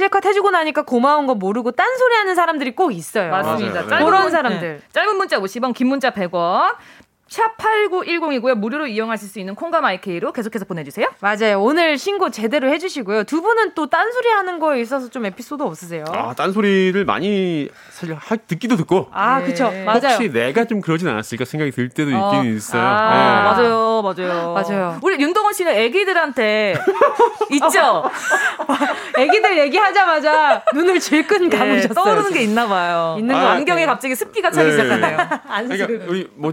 [0.00, 3.30] 실컷 해주고 나니까 고마운 거 모르고 딴소리 하는 사람들이 꼭 있어요.
[3.30, 3.74] 맞습니다.
[3.74, 3.88] 맞아요.
[3.90, 4.76] 짧은 그런 문- 사람들.
[4.78, 4.80] 네.
[4.92, 6.74] 짧은 문자 50원, 긴 문자 100원.
[7.30, 8.54] 샵8910이고요.
[8.56, 11.06] 무료로 이용하실 수 있는 콩감 IK로 계속해서 보내주세요.
[11.20, 11.62] 맞아요.
[11.62, 13.22] 오늘 신고 제대로 해주시고요.
[13.24, 16.04] 두 분은 또 딴소리 하는 거에 있어서 좀 에피소드 없으세요?
[16.08, 19.70] 아, 딴소리를 많이 사실 하, 듣기도 듣고 아, 그쵸.
[19.84, 20.00] 맞아요.
[20.02, 22.34] 혹시 내가 좀 그러진 않았을까 생각이 들 때도 어.
[22.42, 22.82] 있긴 있어요.
[22.82, 23.10] 아,
[23.56, 23.62] 네.
[23.62, 24.52] 맞아요, 맞아요.
[24.52, 24.98] 맞아요.
[25.02, 26.74] 우리 윤동원 씨는 애기들한테
[27.52, 28.10] 있죠?
[29.16, 31.94] 애기들 얘기하자마자 눈을 질끈 예, 감으셨어요.
[31.94, 33.16] 떠오르는 게 있나 봐요.
[33.18, 33.94] 있는 것 아, 안경에 같아요.
[33.94, 34.72] 갑자기 습기가 차기 네.
[34.72, 35.18] 시작하네요.
[35.46, 35.86] 안쓰러워.
[35.86, 36.52] 그러니까 우리 뭐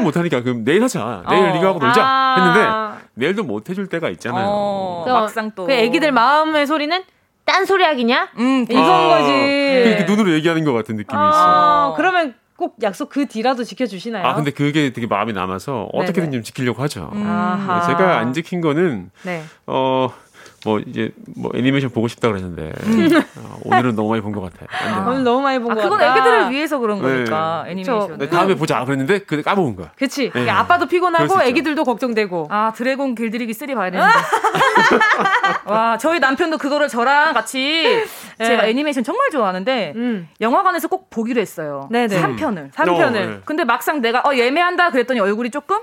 [0.00, 1.24] 오늘은 못 하니까 그럼 내일 하자.
[1.28, 1.52] 내일 어.
[1.54, 2.34] 네가 하고 놀자 아.
[2.36, 4.46] 했는데 내일도 못 해줄 때가 있잖아요.
[4.48, 5.66] 어, 그 막상 또.
[5.66, 7.02] 그 애기들 마음의 소리는
[7.44, 8.30] 딴 소리 하기냐?
[8.38, 9.30] 음, 이건 아, 거지.
[9.32, 11.32] 이렇게 눈으로 얘기하는 것 같은 느낌이 있어요.
[11.32, 14.26] 아, 그러면 꼭 약속 그 뒤라도 지켜주시나요?
[14.26, 16.30] 아 근데 그게 되게 마음이 남아서 어떻게든 네네.
[16.32, 17.10] 좀 지키려고 하죠.
[17.14, 17.80] 아하.
[17.86, 19.42] 제가 안 지킨 거는 네.
[19.66, 20.10] 어
[20.64, 23.10] 뭐 이제 뭐 애니메이션 보고 싶다 그랬는데 음.
[23.38, 24.68] 어, 오늘은 너무 많이 본 것 같아요.
[24.70, 26.12] 아, 오늘 너무 많이 본것 아, 그건 같다.
[26.12, 27.72] 애기들을 위해서 그런 거니까 네.
[27.72, 28.18] 애니메이션.
[28.18, 29.90] 네, 다음에 보자 그랬는데 그 까먹은 거야.
[29.96, 30.30] 그렇지.
[30.34, 30.50] 네.
[30.50, 32.48] 아빠도 피곤하고 애기들도 걱정되고.
[32.50, 34.12] 아 드래곤 길들이기 3 봐야 되는데.
[35.64, 38.04] 와 저희 남편도 그거를 저랑 같이
[38.38, 38.44] 네.
[38.44, 40.28] 제가 애니메이션 정말 좋아하는데 음.
[40.40, 41.88] 영화관에서 꼭 보기로 했어요.
[41.90, 42.20] 네네.
[42.20, 42.72] 3편을.
[42.72, 43.00] 3편을.
[43.02, 43.40] 어, 네.
[43.44, 45.78] 근데 막상 내가 어 예매한다 그랬더니 얼굴이 조금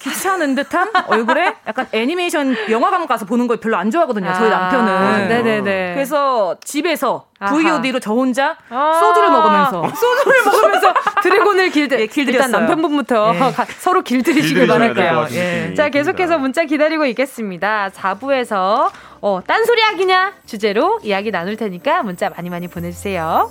[0.00, 4.32] 귀찮은 듯한 얼굴에 약간 애니메이션 영화관 가서 보는 걸 별로 안 좋아하거든요.
[4.34, 5.28] 저희 아, 남편은.
[5.28, 5.94] 네네네.
[5.94, 7.52] 그래서 집에서 아하.
[7.54, 12.46] VOD로 저 혼자 아~ 소주를 먹으면서 소주를 먹으면서 드래곤을 길들 예, 길들였어요.
[12.46, 13.40] 일단 남편분부터 예.
[13.78, 15.26] 서로 길들이시길 바랄게요.
[15.32, 15.74] 예.
[15.74, 17.90] 자 계속해서 문자 기다리고 있겠습니다.
[17.94, 18.90] 4부에서
[19.20, 23.50] 어, 딴소리 하기냐 주제로 이야기 나눌 테니까 문자 많이 많이 보내주세요.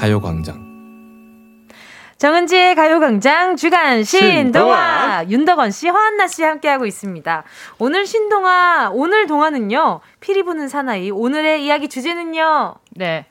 [0.00, 0.70] 가요광장.
[2.16, 7.44] 정은지의 가요광장 주간 신동아 윤덕원 씨, 허한나 씨 함께하고 있습니다.
[7.78, 12.76] 오늘 신동화 오늘 동화는요 피리 부는 사나이 오늘의 이야기 주제는요.
[12.92, 13.26] 네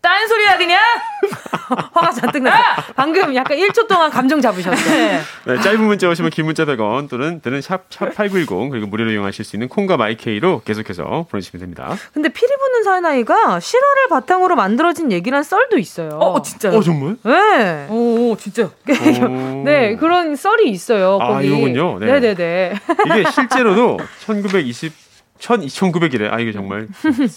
[0.00, 0.78] 딴 소리 하기냐?
[1.92, 2.76] 화가 잔뜩 나.
[2.96, 4.84] 방금 약간 1초 동안 감정 잡으셨어요.
[4.96, 5.20] 네.
[5.46, 9.44] 네, 짧은 문자 오시면 긴 문자 100원 또는 드는 샵, 샵 8910 그리고 무료로 이용하실
[9.44, 11.94] 수 있는 콩과 My K로 계속해서 보내주시면 됩니다.
[12.14, 16.10] 근데 피리 부는 사나이가 실화를 바탕으로 만들어진 얘기란 썰도 있어요.
[16.10, 16.78] 어, 진짜요?
[16.78, 17.16] 어, 정말?
[17.24, 17.86] 네.
[17.90, 18.70] 오, 진짜.
[19.64, 21.18] 네, 그런 썰이 있어요.
[21.20, 21.48] 아, 거기.
[21.48, 21.98] 이거군요.
[21.98, 22.06] 네.
[22.06, 22.74] 네네네.
[23.06, 25.07] 이게 실제로도 1920
[25.38, 26.88] 12,900일에 아 이게 정말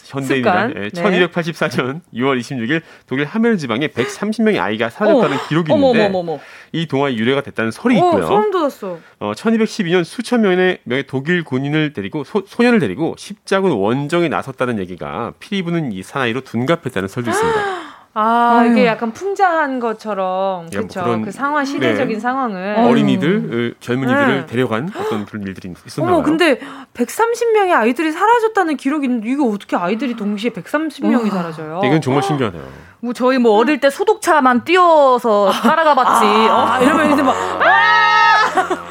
[0.05, 0.67] 현대인이다.
[0.67, 0.89] 네.
[0.89, 5.47] 1284년 6월 26일 독일 하멜 지방에 130명의 아이가 사라졌다는 어.
[5.47, 6.39] 기록이 있는데 어머머머머.
[6.71, 8.23] 이 동화의 유래가 됐다는 설이 있고요.
[8.23, 8.99] 어, 소름 돋았어.
[9.19, 15.33] 어, 1212년 수천 명의, 명의 독일 군인을 데리고 소, 소년을 데리고 십자군 원정에 나섰다는 얘기가
[15.39, 17.80] 피리 부는 이 사나이로 둔갑했다는 설도 있습니다.
[18.13, 18.71] 아, 아유.
[18.71, 21.01] 이게 약간 풍자한 것처럼 그렇죠.
[21.01, 22.19] 뭐그 상황 시대적인 네.
[22.19, 24.45] 상황을 어린이들, 젊은이들을 네.
[24.47, 26.15] 데려간 어떤 그런 일들이 있었나요?
[26.15, 26.59] 어머, 근데
[26.93, 31.81] 130명의 아이들이 사라졌다는 기록이 있는데 이거 어떻게 아이들이 동시에 130명이 사라져요?
[31.85, 32.63] 이건 정말 신기하네요.
[32.99, 36.25] 뭐 저희 뭐 어릴 때 소독차만 띄워서 따라가 봤지.
[36.25, 37.33] 아, 어, 이러면 이제 막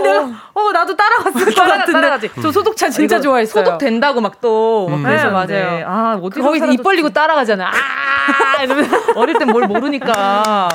[0.00, 0.02] 아!
[0.02, 0.20] 내가
[0.54, 1.92] 어, 어 나도 따라갔을 것 같은데.
[1.92, 2.30] 따라가지.
[2.40, 3.64] 저 소독차 진짜 아, 좋아했어요.
[3.64, 4.88] 소독 된다고 막 또.
[4.90, 5.02] 음.
[5.02, 5.84] 네, 맞아요.
[5.86, 7.68] 아, 어디 거기서 입 벌리고 따라가잖아.
[7.68, 10.12] 아, 이러면 어릴 땐 뭘 모르니까.
[10.16, 10.68] 아,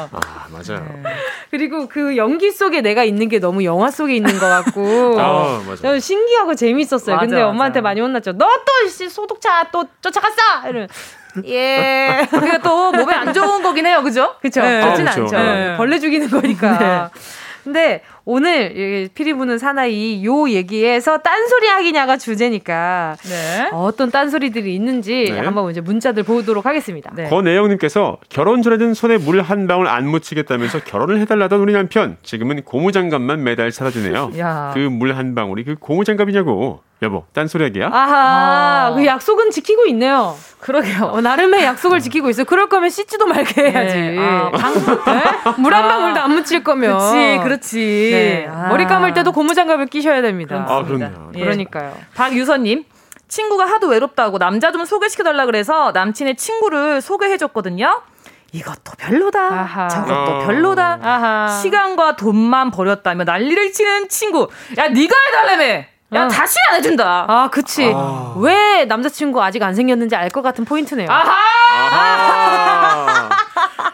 [0.52, 0.86] 맞아요.
[1.04, 1.14] 네.
[1.52, 5.16] 그리고 그 연기 속에 내가 있는 게 너무 영화 속에 있는 것 같고.
[5.20, 6.00] 아, 맞아.
[6.00, 7.16] 신기하고 재밌었어요.
[7.16, 7.48] 맞아, 근데 맞아.
[7.50, 8.34] 엄마한테 많이 혼났죠.
[8.34, 8.46] 너
[8.86, 10.68] 또 소독차 또 쫓아갔어!
[10.70, 10.88] 이러면.
[11.46, 12.26] 예.
[12.32, 14.36] 그게 또 몸에 안 좋은 거긴 해요, 그죠?
[14.42, 14.62] 그쵸.
[14.62, 14.82] 네.
[14.82, 15.38] 좋진 아, 않죠.
[15.38, 15.78] 네.
[15.78, 16.78] 벌레 죽이는 거니까.
[16.78, 17.20] 네.
[17.64, 23.70] 근데 오늘 피리 부는 사나이 요 얘기에서 딴소리 하기냐가 주제니까 네.
[23.72, 25.40] 어떤 딴소리들이 있는지 네.
[25.40, 27.12] 한번 이제 문자들 보도록 하겠습니다.
[27.16, 27.30] 네.
[27.30, 33.44] 권혜영님께서 결혼 전에는 손에 물 한 방울 안 묻히겠다면서 결혼을 해달라던 우리 남편 지금은 고무장갑만
[33.44, 34.32] 매달 사다 주네요.
[34.74, 36.82] 그 물 한 방울이 그 고무장갑이냐고.
[37.02, 37.88] 여보, 딴소리 하기야?
[37.88, 38.94] 아하, 아.
[38.96, 40.36] 그 약속은 지키고 있네요.
[40.60, 41.04] 그러게요.
[41.06, 42.46] 어, 나름의 약속을 지키고 있어요.
[42.46, 43.72] 그럴 거면 씻지도 말게 네.
[43.72, 43.96] 해야지.
[43.96, 44.18] 네.
[44.18, 45.24] 아, 방, 네?
[45.62, 45.88] 물한 아.
[45.90, 46.98] 방울도 안 묻힐 거면.
[46.98, 48.10] 그렇지, 그렇지.
[48.12, 48.48] 네.
[48.50, 48.70] 아.
[48.70, 50.66] 머리 감을 때도 고무장갑을 끼셔야 됩니다.
[50.70, 51.32] 아, 그럼요.
[51.36, 51.40] 예.
[51.42, 51.94] 그러니까요.
[52.16, 52.86] 박유선님.
[53.28, 58.02] 친구가 하도 외롭다고 남자 좀 소개시켜달라 그래서 남친의 친구를 소개해줬거든요.
[58.54, 59.40] 이것도 별로다.
[59.40, 59.88] 아하.
[59.90, 60.40] 저것도 어.
[60.46, 61.00] 별로다.
[61.02, 61.48] 아하.
[61.62, 64.48] 시간과 돈만 버렸다며 난리를 치는 친구.
[64.78, 65.84] 야, 네가 해달라며.
[66.16, 66.28] 야, 어.
[66.28, 67.26] 다시 안 해준다.
[67.28, 67.92] 아, 그치.
[67.96, 68.34] 아.
[68.38, 71.08] 왜 남자친구 아직 안 생겼는지 알 것 같은 포인트네요.
[71.10, 71.32] 아하!
[71.92, 73.30] 아하!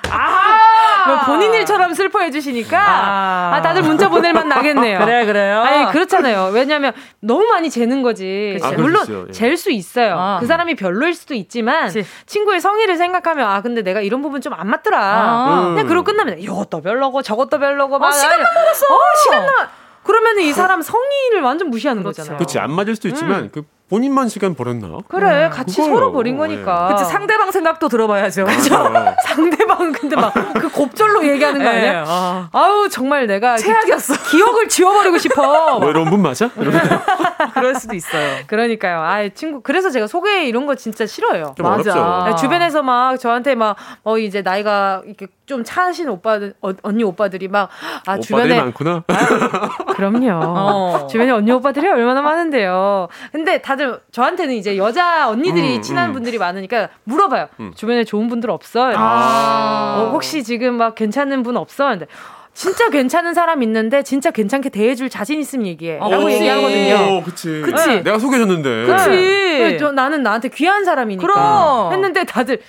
[0.10, 1.26] 아하!
[1.26, 3.52] 본인 일처럼 슬퍼해 주시니까 아.
[3.56, 5.00] 아, 다들 문자 보낼 만 나겠네요.
[5.06, 5.62] 그래, 그래요.
[5.62, 6.52] 아니, 그렇잖아요.
[6.54, 8.58] 왜냐면 너무 많이 재는 거지.
[8.64, 9.32] 아, 물론 예.
[9.32, 10.16] 잴수 있어요.
[10.18, 10.38] 아.
[10.40, 12.06] 그 사람이 별로일 수도 있지만 그치.
[12.26, 15.00] 친구의 성의를 생각하면 아, 근데 내가 이런 부분 좀 안 맞더라.
[15.00, 15.64] 아.
[15.74, 18.86] 그냥 그러고 끝나면 이것도 별로고 저것도 별로고 막 아, 시간만 남았어.
[18.94, 19.70] 어, 시간만
[20.04, 22.22] 그러면 이 사람 성의를 완전 무시하는 그렇죠.
[22.22, 22.38] 거잖아요.
[22.38, 23.50] 그렇지 안 맞을 수도 있지만 음.
[23.52, 25.00] 그 본인만 시간 버렸나?
[25.10, 25.50] 그래 음.
[25.50, 25.94] 같이 그거요.
[25.96, 26.88] 서로 버린 거니까.
[26.88, 28.46] 그치 상대방 생각도 들어봐야죠.
[28.46, 28.90] 그죠?
[29.28, 30.32] 상대방 근데 막
[30.62, 31.92] 그 곱절로 얘기하는 거 아니야?
[31.92, 32.04] 네.
[32.08, 32.48] 아.
[32.54, 34.14] 아우 정말 내가 최악이었어.
[34.32, 35.78] 기억을 지워버리고 싶어.
[35.80, 36.50] 뭐 이런 분 맞아?
[37.54, 38.38] 그럴 수도 있어요.
[38.48, 39.02] 그러니까요.
[39.02, 41.54] 아, 친구 그래서 제가 소개 이런 거 진짜 싫어요.
[41.60, 42.26] 맞아.
[42.30, 47.48] 네, 주변에서 막 저한테 막 어 이제 나이가 이렇게 좀 차신 오빠들 어, 언니 오빠들이
[47.50, 47.70] 막
[48.06, 49.04] 아 주변에 많구나.
[49.08, 50.30] 아, 그럼요.
[50.44, 51.08] 어.
[51.08, 53.08] 주변에 언니 오빠들이 얼마나 많은데요.
[53.32, 53.81] 근데 다들
[54.12, 56.14] 저한테는 이제 여자 언니들이 음, 친한 음.
[56.14, 57.48] 분들이 많으니까 물어봐요.
[57.60, 57.74] 음.
[57.76, 58.92] 주변에 좋은 분들 없어?
[58.96, 59.98] 아.
[59.98, 61.90] 어, 혹시 지금 막 괜찮은 분 없어?
[61.90, 62.08] 근데
[62.54, 66.00] 진짜 괜찮은 사람 있는데 진짜 괜찮게 대해줄 자신 있으면 얘기해.
[66.02, 67.18] 아, 라고 얘기하거든요.
[67.18, 67.62] 오, 그치.
[67.62, 67.88] 그치.
[67.88, 68.04] 네.
[68.04, 68.86] 내가 소개해줬는데.
[68.86, 69.10] 그치.
[69.10, 69.78] 네.
[69.78, 71.26] 저, 나는 나한테 귀한 사람이니까.
[71.26, 71.94] 그럼.
[71.94, 72.62] 했는데 다들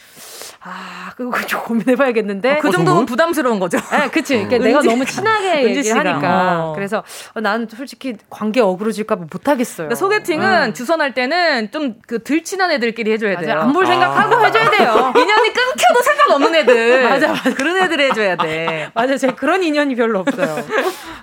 [0.64, 2.58] 아, 그거 좀 고민해봐야겠는데.
[2.58, 3.78] 어, 그 정도면 부담스러운 거죠.
[3.90, 4.34] 네, 그치.
[4.44, 6.66] 그러니까 내가 너무 친하게 얘기를 하니까.
[6.68, 6.72] 어.
[6.74, 7.02] 그래서
[7.34, 9.88] 어, 나는 솔직히 관계 어그러질까봐 못하겠어요.
[9.88, 10.74] 그러니까 소개팅은 음.
[10.74, 13.60] 주선할 때는 좀그들 친한 애들끼리 해줘야 돼요.
[13.60, 14.44] 안 볼 생각하고 아.
[14.44, 15.12] 해줘야 돼요.
[15.16, 17.08] 인연이 끊겨도 상관없는 애들.
[17.08, 17.54] 맞아, 맞아.
[17.54, 18.90] 그런 애들 해줘야 돼.
[18.94, 20.56] 맞아, 제가 그런 인연이 별로 없어요.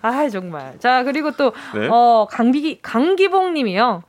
[0.02, 0.74] 아, 정말.
[0.80, 1.88] 자, 그리고 또, 네?
[1.90, 4.04] 어, 강비, 강기봉 님이요.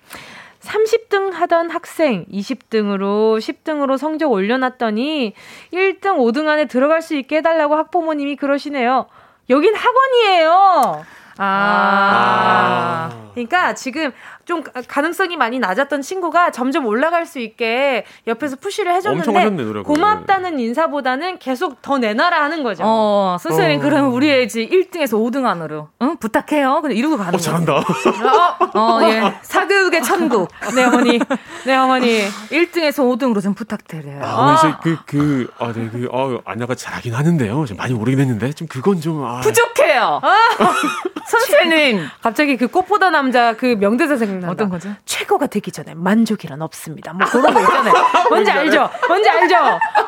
[0.60, 5.34] 30등 하던 학생 20등으로 10등으로 성적 올려놨더니
[5.72, 9.06] 1등, 5등 안에 들어갈 수 있게 해달라고 학부모님이 그러시네요.
[9.48, 11.04] 여긴 학원이에요.
[11.38, 13.10] 아.
[13.12, 13.29] 아.
[13.34, 14.12] 그러니까 지금
[14.44, 21.38] 좀 가능성이 많이 낮았던 친구가 점점 올라갈 수 있게 옆에서 푸시를 해줬는데 하셨네, 고맙다는 인사보다는
[21.38, 22.82] 계속 더 내놔라 하는 거죠.
[22.84, 23.82] 어, 선생님 어.
[23.82, 26.16] 그러면 우리 애 이제 1등에서 5등 안으로 응?
[26.16, 26.80] 부탁해요.
[26.82, 27.74] 근데 이러고 가는 어, 잘한다.
[27.76, 29.34] 어, 어, 예.
[29.42, 30.48] 사교육의 천국.
[30.74, 31.18] 네, 어머니.
[31.64, 32.20] 네, 어머니.
[32.50, 34.22] 1등에서 5등으로 좀 부탁드려요.
[34.22, 37.66] 아, 어머니, 저 그, 그, 아, 네, 그, 아, 안나가 잘하긴 하는데요.
[37.66, 39.40] 좀 많이 오르긴 했는데, 좀 그건 좀, 아.
[39.40, 40.20] 부족해요.
[40.22, 40.36] 아.
[41.26, 42.08] 선생님.
[42.22, 44.50] 갑자기 그 꽃보다 남자 그 명대사 생각난다.
[44.50, 44.88] 어떤 거죠?
[45.04, 47.12] 최고가 되기 전에 만족이란 없습니다.
[47.12, 47.94] 뭐 그런 거 있잖아요.
[48.30, 48.88] 뭔지 알죠?
[49.08, 49.56] 뭔지 알죠?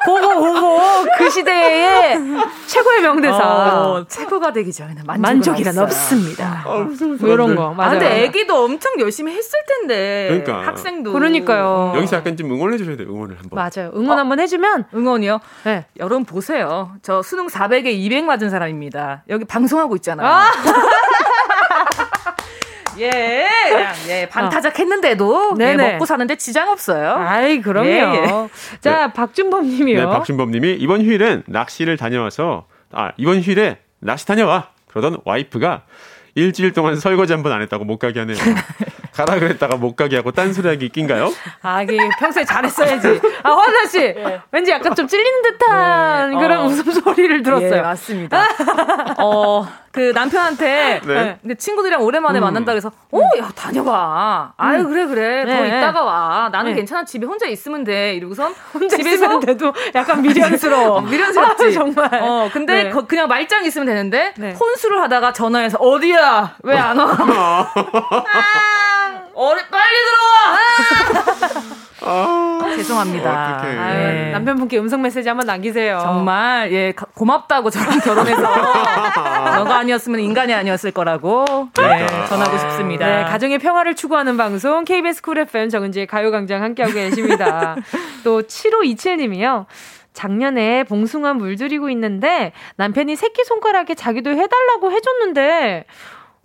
[0.07, 0.79] 고고 고고
[1.19, 2.19] 그 시대의
[2.67, 3.37] 최고의 명대사.
[3.37, 6.63] 어, 최고가 되기 전에 만족 이란 없습니다.
[6.65, 6.87] 어,
[7.21, 7.75] 뭐 이런 거.
[7.75, 7.89] 맞아.
[7.89, 10.29] 아, 근데 애기도 엄청 열심히 했을 텐데.
[10.31, 10.67] 그러니까.
[10.67, 11.13] 학생도.
[11.13, 11.93] 그러니까요.
[11.97, 13.09] 여기서 약간 좀 응원해 주셔야 돼요.
[13.11, 13.57] 응원을 한번.
[13.57, 13.93] 맞아요.
[13.95, 14.21] 응원 어?
[14.21, 15.39] 한번 해주면 응원이요.
[15.65, 15.85] 네.
[15.99, 16.93] 여러분 보세요.
[17.03, 19.25] 저 수능 400에 200 맞은 사람입니다.
[19.29, 20.27] 여기 방송하고 있잖아요.
[20.27, 20.51] 아!
[22.99, 27.15] 예, 그냥 예, 반타작 했는데도 예, 먹고 사는데 지장 없어요.
[27.19, 27.89] 아이, 그럼요.
[27.89, 28.49] 예, 예.
[28.81, 29.13] 자, 네.
[29.13, 29.99] 박준범 님이요.
[30.01, 34.69] 네, 박준범 님이 이번 휴일엔 낚시를 다녀와서 아, 이번 휴일에 낚시 다녀와.
[34.89, 35.83] 그러던 와이프가
[36.35, 38.37] 일주일 동안 설거지 한 번 안 했다고 못 가게 하네요.
[39.13, 41.31] 가라 그랬다가 못 가게 하고 딴소리하기 낀가요?
[41.61, 43.21] 아, 이게 평소에 잘했어야지.
[43.43, 44.41] 아, 화나 씨, 네.
[44.51, 46.37] 왠지 약간 좀 찔리는 듯한 네.
[46.39, 46.65] 그런 어.
[46.65, 47.75] 웃음소리를 들었어요.
[47.77, 48.47] 예, 맞습니다.
[49.21, 51.39] 어, 그 남편한테 네.
[51.43, 51.55] 네.
[51.55, 52.45] 친구들이랑 오랜만에 음.
[52.45, 54.55] 만난다 그래서 어, 야 다녀봐.
[54.57, 54.89] 아유 음.
[54.89, 55.69] 그래 그래 더 네.
[55.69, 56.49] 있다가 와.
[56.51, 56.77] 나는 네.
[56.77, 58.15] 괜찮아 집에 혼자 있으면 돼.
[58.15, 60.97] 이러고선 혼자 집에서 돼도 약간 미련스러워.
[60.97, 61.65] 어, 미련스럽지.
[61.67, 62.09] 아, 정말.
[62.23, 67.73] 어 근데 거, 그냥 말짱 있으면 되는데 혼수를 하다가 전화해서 어디야 왜 안 와?
[69.35, 70.57] 어리 빨리 들어와.
[70.57, 71.63] 아,
[72.77, 73.61] 죄송합니다.
[73.63, 75.99] 아유, 남편분께 음성 메시지 한번 남기세요.
[76.01, 78.43] 정말 예 고맙다고 저랑 결혼해서
[79.57, 83.07] 너가 아니었으면 인간이 아니었을 거라고 네, 전하고 싶습니다.
[83.07, 87.77] 네, 가정의 평화를 추구하는 방송 KBS 쿨 FM 정은지의 가요광장 함께하고 계십니다.
[88.25, 89.67] 또 7527님이요.
[90.13, 95.87] 작년에 봉숭아 물들이고 있는데 남편이 새끼 손가락에 자기도 해달라고 해줬는데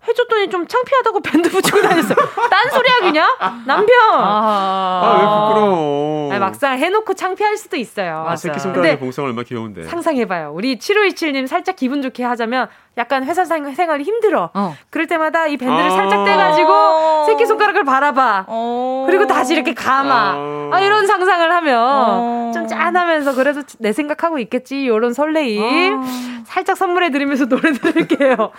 [0.07, 2.15] 해줬더니 좀 창피하다고 밴드 붙이고 다녔어요.
[2.49, 3.27] 딴 소리 하기냐?
[3.65, 3.95] 남편!
[4.13, 5.19] 아, 아, 왜
[5.49, 6.31] 부끄러워.
[6.31, 8.25] 아니, 막상 해놓고 창피할 수도 있어요.
[8.27, 9.83] 아, 새끼 손가락에 봉숭아 얼마나 귀여운데.
[9.83, 10.51] 상상해봐요.
[10.53, 14.49] 우리 7527님 살짝 기분 좋게 하자면 약간 회사 생활이 힘들어.
[14.53, 14.75] 어.
[14.89, 18.45] 그럴 때마다 이 밴드를 아~ 살짝 떼가지고 새끼손가락을 바라봐.
[18.47, 20.33] 어~ 그리고 다시 이렇게 감아.
[20.35, 22.51] 어~ 아, 이런 상상을 하면 어.
[22.53, 24.83] 좀 짠하면서 그래도 내 생각하고 있겠지.
[24.83, 26.01] 이런 설레임.
[26.01, 26.03] 어.
[26.45, 28.51] 살짝 선물해 드리면서 노래 들을게요.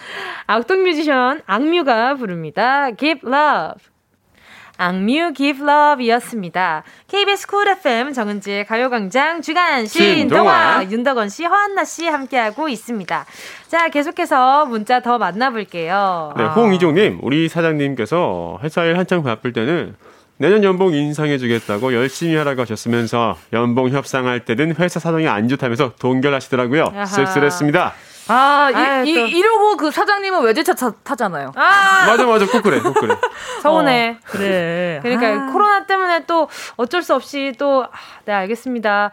[0.46, 2.90] 악동 뮤지션 악뮤가 부릅니다.
[2.92, 3.82] Give Love.
[4.78, 6.84] 악뮤 Give Love이었습니다.
[7.08, 13.26] KBS Cool FM 정은지의 가요광장 주간 신동화 윤덕원 씨, 허한나 씨 함께하고 있습니다.
[13.66, 16.32] 자, 계속해서 문자 더 만나볼게요.
[16.36, 19.96] 네, 홍이종님, 우리 사장님께서 회사 일 한창 바쁠 때는
[20.36, 26.92] 내년 연봉 인상해주겠다고 열심히 하라고 하셨으면서 연봉 협상할 때는 회사 사정이 안 좋다면서 동결하시더라고요.
[27.04, 27.94] 씁쓸했습니다.
[28.28, 31.52] 아, 아유, 이, 이, 이러고 그 사장님은 외제차 타, 타잖아요.
[31.56, 32.46] 아~ 맞아, 맞아.
[32.46, 33.14] 꼭 그래, 꼭 그래.
[33.62, 34.18] 서운해.
[34.18, 35.00] 어, 그래.
[35.02, 37.88] 그러니까 아~ 코로나 때문에 또 어쩔 수 없이 또, 아,
[38.24, 39.10] 네, 알겠습니다.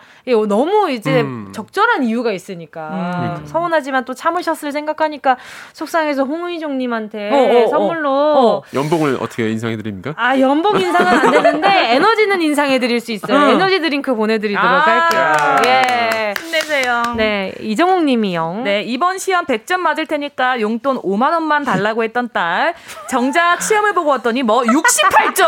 [0.48, 1.52] 너무 이제 음.
[1.54, 3.40] 적절한 이유가 있으니까.
[3.40, 3.46] 음.
[3.46, 5.38] 서운하지만 또 참으셨을 생각하니까
[5.74, 8.10] 속상해서 홍의종님한테 어, 어, 어, 선물로.
[8.10, 8.62] 어.
[8.74, 10.14] 연봉을 어떻게 인상해드립니까?
[10.18, 13.38] 아, 연봉 인상은 안 되는데 에너지는 인상해드릴 수 있어요.
[13.38, 13.50] 어.
[13.52, 15.72] 에너지 드링크 보내드리도록 아~ 할게요.
[15.72, 16.34] 예.
[16.40, 17.04] 힘내세요.
[17.18, 18.62] 네, 이정옥 님이요.
[18.64, 22.74] 네, 이번 이번 시험 100점 맞을 테니까 용돈 5만 원만 달라고 했던 딸.
[23.08, 25.46] 정작 시험을 보고 왔더니 뭐 68점?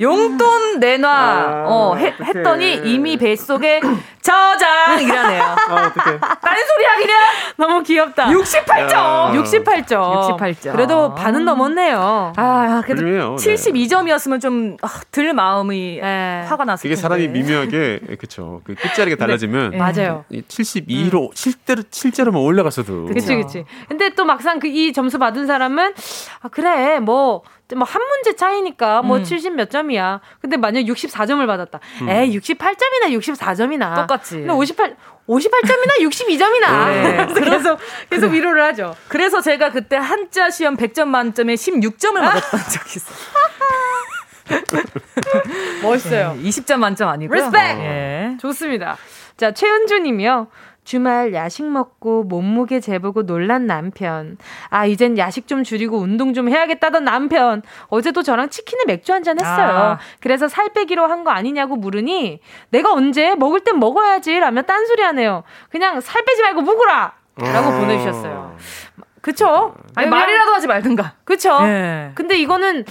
[0.00, 1.10] 용돈 내놔.
[1.10, 3.80] 아, 어, 해, 했더니 이미 뱃속에
[4.22, 5.42] 저장이라네요.
[5.42, 6.18] 아, 어떡해.
[6.20, 7.14] 딴 소리 하기냐?
[7.56, 8.26] 너무 귀엽다.
[8.28, 8.92] 68점.
[8.92, 9.32] 야.
[9.34, 10.38] 68점.
[10.38, 10.72] 68점.
[10.72, 12.32] 그래도 반은 넘었네요.
[12.36, 16.44] 아, 그래도 훌륭해요, 72점이었으면 좀들 아, 마음이 네.
[16.48, 18.60] 화가 났을 이게 사람이 미묘하게 그쵸.
[18.64, 19.76] 그 끝자리가 달라지면 네.
[19.78, 20.24] 맞아요.
[20.30, 21.30] 72로 음.
[21.34, 23.06] 실제로 실제로만 올라갔어도.
[23.06, 23.64] 그치 그치.
[23.88, 25.94] 근데 또 막상 그 이 점수 받은 사람은
[26.42, 27.42] 아 그래 뭐
[27.74, 29.24] 뭐한 문제 차이니까 뭐 음.
[29.24, 30.20] 70 몇 점이야.
[30.40, 31.80] 근데 만약 64점을 받았다.
[32.02, 32.08] 음.
[32.08, 34.36] 에이 68점이나 64점이나 똑같지.
[34.36, 34.96] 근데 58
[35.28, 36.86] 58점이나 62점이나.
[36.86, 37.26] 네.
[37.34, 38.96] 그래서 계속 위로를 하죠.
[39.08, 43.18] 그래서 제가 그때 한자 시험 100점 만점에 16점을 받았던 적이 있어요.
[45.82, 46.38] 멋있어요.
[46.40, 47.36] 네, 20점 만점 아니고요.
[47.38, 47.60] respect.
[47.80, 48.36] 예.
[48.40, 48.96] 좋습니다.
[49.36, 50.48] 자, 최은주 님이요.
[50.92, 54.38] 주말 야식 먹고 몸무게 재보고 놀란 남편.
[54.70, 57.60] 아, 이젠 야식 좀 줄이고 운동 좀 해야겠다던 남편.
[57.88, 59.68] 어제도 저랑 치킨에 맥주 한 잔 했어요.
[59.76, 59.98] 아.
[60.20, 65.42] 그래서 살 빼기로 한 거 아니냐고 물으니 내가 언제 먹을 땐 먹어야지 라며 딴소리 하네요.
[65.68, 67.12] 그냥 살 빼지 말고 묵으라!
[67.36, 67.80] 라고 아.
[67.80, 68.56] 보내주셨어요.
[69.20, 69.74] 그쵸?
[69.94, 71.14] 아니, 말이라도 하지 말든가.
[71.24, 71.60] 그쵸?
[71.60, 72.12] 네.
[72.14, 72.84] 근데 이거는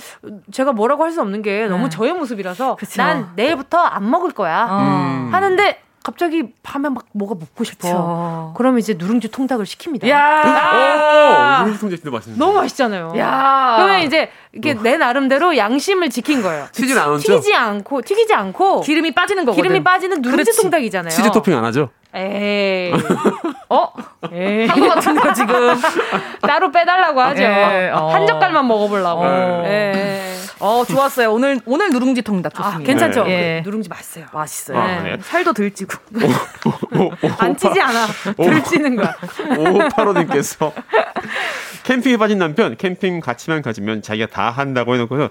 [0.51, 1.89] 제가 뭐라고 할 수 없는 게 너무 네.
[1.89, 3.01] 저의 모습이라서 그쵸.
[3.01, 4.65] 난 내일부터 안 먹을 거야.
[4.65, 5.29] 음.
[5.33, 7.85] 하는데 갑자기 밤에 막 뭐가 먹고 싶어.
[7.85, 8.53] 그쵸.
[8.55, 10.07] 그러면 이제 누룽지 통닭을 시킵니다.
[10.07, 11.59] 야!
[11.59, 13.11] 오, 누룽지 통닭 진짜 맛있는 너무 맛있잖아요.
[13.17, 13.73] 야!
[13.75, 16.67] 그러면 이제 이게 내 나름대로 양심을 지킨 거예요.
[16.71, 19.61] 치즈 안 튀기지 않고 튀기지 않고 기름이 빠지는 거거든.
[19.61, 20.61] 기름이 빠지는 누룽지 그렇지.
[20.61, 21.11] 통닭이잖아요.
[21.11, 21.89] 치즈 토핑 안 하죠?
[22.15, 22.93] 에이.
[23.67, 23.91] 어?
[24.31, 24.65] 에이.
[24.65, 25.75] 한것 같은데 지금
[26.41, 27.43] 따로 빼달라고 하죠.
[27.43, 28.07] 에이, 어.
[28.13, 29.23] 한 젓갈만 먹어보려고.
[29.25, 29.63] 어.
[29.67, 30.36] 에이.
[30.59, 31.31] 어, 좋았어요.
[31.31, 32.77] 오늘, 오늘 누룽지 통닭 아, 좋습니다.
[32.77, 33.23] 아, 괜찮죠?
[33.25, 33.61] 네.
[33.63, 34.25] 누룽지 맛있어요.
[34.33, 34.77] 맛있어요.
[34.77, 35.17] 아, 네.
[35.21, 35.93] 살도 들찌고.
[37.37, 38.07] 안 찌지 않아.
[38.35, 39.15] 들찌는 거야.
[39.57, 40.73] 오파로님께서
[41.83, 45.29] 캠핑에 빠진 남편, 캠핑 가치만 가지면 자기가 다 한다고 해놓고서,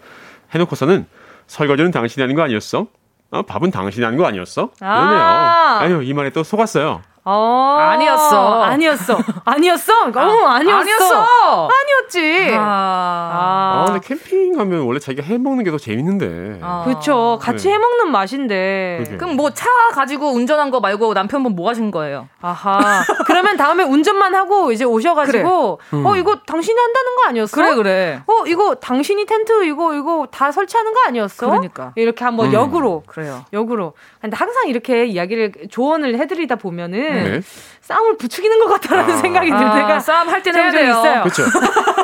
[0.55, 1.07] 해놓고서는
[1.47, 2.87] 설거지는 당신이 하는 거 아니었어?
[3.31, 4.71] 어, 밥은 당신이 하는 거 아니었어?
[4.81, 5.99] 아~ 그러네요.
[5.99, 7.03] 아유, 이 말에 또 속았어요.
[7.29, 8.63] 어, 아니었어.
[8.63, 9.19] 아니었어.
[9.45, 9.93] 아니었어?
[10.13, 10.79] 그러니까, 어, 아니었어.
[10.79, 11.69] 아니었어.
[11.73, 12.55] 아니었지.
[12.57, 12.61] 아.
[12.61, 13.83] 아.
[13.83, 16.61] 아, 근데 캠핑 가면 원래 자기가 해 먹는 게 더 재밌는데.
[16.63, 16.83] 아.
[16.85, 17.39] 그렇죠.
[17.43, 17.75] 같이 네.
[17.75, 19.01] 해 먹는 맛인데.
[19.05, 19.17] 그게.
[19.17, 22.29] 그럼 뭐 차 가지고 운전한 거 말고 남편분 뭐 하신 거예요?
[22.41, 22.79] 아하.
[23.27, 25.99] 그러면 다음에 운전만 하고 이제 오셔 가지고, 그래.
[26.01, 26.07] 음.
[26.07, 27.57] 어, 이거 당신이 한다는 거 아니었어?
[27.57, 28.21] 그래, 그래.
[28.27, 31.47] 어, 이거 당신이 텐트 이거, 이거 다 설치하는 거 아니었어?
[31.47, 31.93] 그러니까.
[31.97, 32.53] 이렇게 한번 음.
[32.53, 33.03] 역으로.
[33.07, 33.45] 그래요.
[33.53, 33.95] 역으로.
[34.21, 37.41] 근데 항상 이렇게 이야기를, 조언을 해드리다 보면은, 네.
[37.81, 39.17] 싸움을 부추기는 것 같다라는 아.
[39.19, 40.91] 생각이 들 때가 아, 싸움 할 때는 돼요.
[40.91, 41.23] 있어요.
[41.23, 41.43] 그렇죠.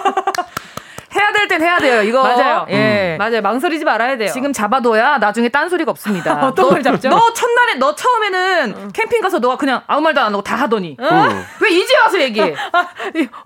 [1.42, 2.02] 해야 될 땐 해야 돼요.
[2.02, 2.66] 이거 맞아요.
[2.70, 3.18] 예, 음.
[3.18, 3.40] 맞아요.
[3.42, 4.30] 망설이지 말아야 돼요.
[4.32, 6.34] 지금 잡아둬야 나중에 딴 소리가 없습니다.
[6.46, 7.08] 어떤 걸 잡죠?
[7.08, 8.88] 너 첫날에 너 처음에는 응.
[8.92, 11.44] 캠핑 가서 너가 그냥 아무 말도 안 하고 다 하더니 응?
[11.60, 12.54] 왜 이제 와서 얘기해?
[12.72, 12.86] 아,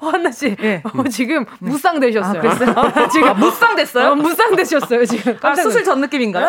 [0.00, 0.82] 한나 씨, 예.
[0.84, 2.42] 어, 지금 무쌍 되셨어요.
[2.76, 4.10] 아, 지금 아, 무쌍 됐어요?
[4.10, 5.36] 어, 무쌍 되셨어요 지금.
[5.42, 6.48] 아, 수술 전 느낌인가요?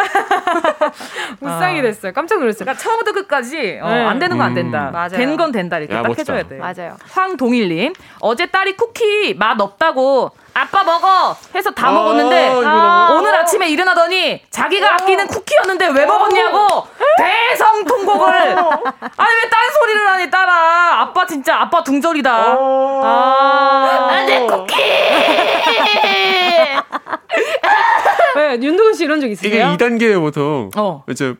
[1.40, 2.12] 무쌍이 됐어요.
[2.14, 2.66] 깜짝 놀랐어요.
[2.66, 4.06] 그러니까 처음부터 끝까지 어, 네.
[4.06, 4.92] 안 되는 건 안 된다.
[5.12, 5.18] 음.
[5.18, 6.34] 된건 된다 이렇게 야, 딱 멋지다.
[6.36, 6.56] 해줘야 돼.
[6.58, 6.96] 맞아요.
[7.12, 7.92] 황동일님
[8.22, 10.32] 어제 딸이 쿠키 맛 없다고
[10.62, 11.36] 아빠 먹어!
[11.54, 16.88] 해서 다 아, 먹었는데 아, 오늘 아침에 일어나더니 자기가 아끼는 쿠키였는데 왜 먹었냐고
[17.18, 18.28] 대성 통곡을.
[18.28, 22.58] 아니 왜 딴 소리를 하니 딸아 아빠 진짜 아빠 둥절이다.
[24.10, 24.74] 아내 쿠키!
[28.36, 29.74] 왜 윤동훈 씨 이런 적 있으세요?
[29.74, 31.04] 이게 2단계에 보통 어.
[31.10, 31.36] 이제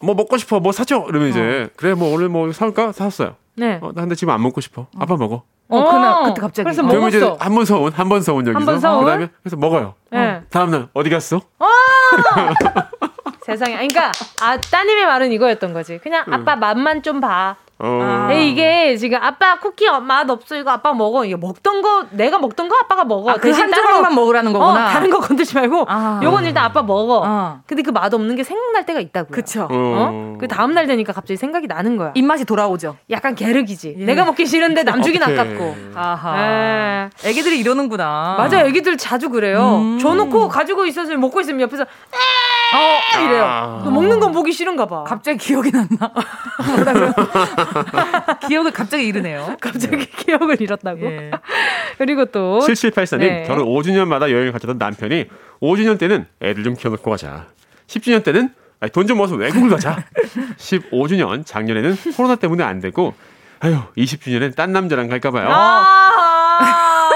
[0.00, 1.06] 뭐 먹고 싶어 뭐 사줘!
[1.08, 1.72] 이러면 이제 어.
[1.76, 2.92] 그래 뭐 오늘 뭐 사올까?
[2.92, 3.36] 사왔어요.
[3.56, 3.78] 네.
[3.82, 4.86] 어, 근데 지금 안 먹고 싶어.
[4.98, 5.42] 아빠 먹어
[5.82, 6.64] 어, 그날 그때 갑자기.
[6.64, 7.08] 그래서 먹었어.
[7.08, 8.58] 이제 한번 서온, 한번 서온 여기서.
[8.58, 9.04] 한번 서온.
[9.04, 9.94] 그다음에 그래서 먹어요.
[10.10, 10.42] 네.
[10.50, 11.40] 다음 날 어디 갔어?
[13.44, 13.46] 어!
[13.46, 13.74] 세상에.
[13.74, 15.98] 그러니까 아 따님의 말은 이거였던 거지.
[15.98, 17.56] 그냥 아빠 맛만 좀 봐.
[17.80, 18.28] 어.
[18.32, 22.76] 이게 지금 아빠 쿠키 맛 없어 이거 아빠 먹어 이거 먹던 거 내가 먹던 거
[22.76, 26.20] 아빠가 먹어 아, 대신 그 조각만 먹으라는 거구나 어, 다른 거 건들지 말고 아.
[26.22, 27.60] 요건 일단 아빠 먹어 어.
[27.66, 30.36] 근데 그 맛 없는 게 생각날 때가 있다고요 그쵸 어?
[30.38, 34.04] 그 다음 날 되니까 갑자기 생각이 나는 거야 입맛이 돌아오죠 약간 게르기지 예.
[34.04, 37.10] 내가 먹기 싫은데 남 주긴 아깝고 아하 에.
[37.24, 37.28] 예.
[37.28, 39.98] 애기들이 이러는구나 맞아요 애기들 자주 그래요 음.
[39.98, 41.84] 줘놓고 가지고 있어서 먹고 있으면 옆에서
[42.72, 43.44] 어, 이래요.
[43.44, 43.82] 아.
[43.84, 45.04] 먹는 건 보기 싫은가 봐.
[45.04, 45.98] 갑자기 기억이 났나?
[48.48, 49.56] 기억을 갑자기 잃으네요.
[49.60, 50.06] 갑자기 네.
[50.06, 51.04] 기억을 잃었다고.
[51.06, 51.30] 예.
[51.98, 53.44] 그리고 또 7784님 네.
[53.46, 55.26] 결혼 5주년마다 여행을 가자던 남편이
[55.60, 57.46] 5주년 때는 애들 좀 키워놓고 가자.
[57.86, 58.50] 10주년 때는
[58.92, 60.04] 돈 좀 모아서 외국을 가자.
[60.58, 63.14] 15주년 작년에는 코로나 때문에 안 되고
[63.60, 65.48] 아유 20주년엔 딴 남자랑 갈까 봐요.
[65.50, 67.10] 아~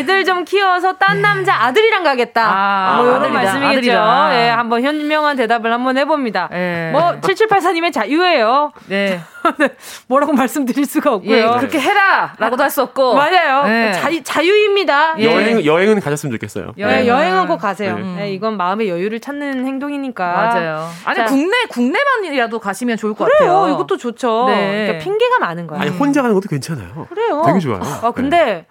[0.00, 2.42] 애들 좀 키워서 딴 남자 아들이랑 가겠다.
[2.44, 3.90] 아, 뭐 이런 말씀이겠죠.
[4.32, 6.48] 예, 네, 한번 현명한 대답을 한번 해봅니다.
[6.50, 6.90] 네.
[6.92, 8.72] 뭐 7784님의 자유예요.
[8.86, 9.00] 네.
[9.10, 9.20] 네.
[10.06, 11.34] 뭐라고 말씀드릴 수가 없고요.
[11.34, 13.14] 예, 그렇게 해라라고도 할 수 없고.
[13.14, 13.64] 맞아요.
[13.64, 13.92] 네.
[13.92, 15.14] 자유, 자유입니다.
[15.18, 15.24] 예.
[15.24, 16.72] 여행 여행은 가셨으면 좋겠어요.
[16.78, 17.08] 여행 네.
[17.08, 17.96] 여행은 꼭 가세요.
[17.98, 18.02] 네.
[18.16, 18.32] 네.
[18.32, 20.24] 이건 마음의 여유를 찾는 행동이니까.
[20.24, 20.88] 맞아요.
[21.04, 23.52] 아니 자, 국내 국내만이라도 가시면 좋을 것 그래요.
[23.54, 23.74] 같아요.
[23.74, 24.44] 이것도 좋죠.
[24.48, 24.84] 네.
[24.86, 25.80] 그러니까 핑계가 많은 거야.
[25.80, 27.06] 아니 혼자 가는 것도 괜찮아요.
[27.08, 27.42] 그래요.
[27.46, 27.80] 되게 좋아요.
[28.02, 28.66] 아 근데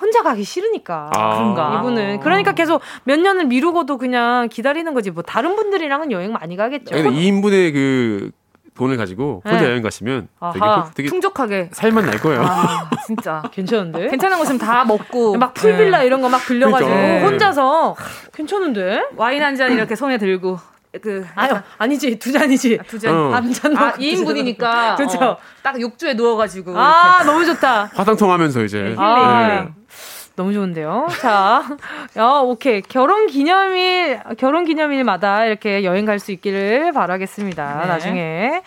[0.00, 1.10] 혼자 가기 싫으니까.
[1.14, 1.34] 아.
[1.36, 1.78] 그런가.
[1.80, 2.20] 이분은.
[2.20, 5.10] 그러니까 계속 몇 년을 미루고도 그냥 기다리는 거지.
[5.10, 6.94] 뭐 다른 분들이랑은 여행 많이 가겠죠.
[6.94, 8.30] 2인분의 그
[8.74, 9.70] 돈을 가지고 혼자 네.
[9.70, 12.42] 여행 가시면 되게, 되게, 풍족하게 살만 날 거예요.
[12.44, 14.08] 아, 진짜 괜찮은데?
[14.08, 16.06] 괜찮은 곳은 다 먹고 막 풀빌라 네.
[16.06, 17.26] 이런 거 막 빌려가지고 그러니까.
[17.26, 17.96] 혼자서
[18.34, 19.02] 괜찮은데?
[19.16, 20.58] 와인 한 잔 이렇게 손에 들고
[21.02, 23.14] 그 아유 아니지 두 잔이지 아, 두 잔.
[23.14, 23.30] 어.
[23.32, 25.18] 한잔 아, 2인분이니까 그렇죠.
[25.24, 27.32] 어, 딱 욕조에 누워가지고 아 이렇게.
[27.32, 27.90] 너무 좋다.
[27.94, 29.68] 화장통 하면서 이제 네, 아, 네.
[30.36, 31.08] 너무 좋은데요.
[31.20, 31.64] 자,
[32.16, 32.82] 야, 오케이.
[32.82, 37.80] 결혼 기념일, 결혼 기념일마다 이렇게 여행 갈 수 있기를 바라겠습니다.
[37.82, 37.86] 네.
[37.88, 38.62] 나중에.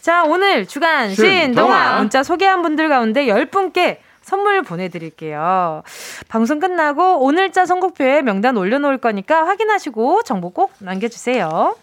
[0.00, 5.82] 자, 오늘 주간 신동화 문자 소개한 분들 가운데 10분께 선물 보내드릴게요.
[6.28, 11.74] 방송 끝나고 오늘자 선곡표에 명단 올려놓을 거니까 확인하시고 정보 꼭 남겨주세요.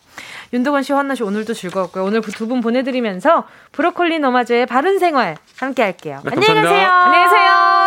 [0.54, 2.04] 윤도건 씨, 환나 씨 오늘도 즐거웠고요.
[2.06, 6.22] 오늘 그 두 분 보내드리면서 브로콜리 너마저의 바른 생활 함께 할게요.
[6.24, 6.88] 네, 안녕히 가세요.
[6.90, 7.87] 안녕히 계세요.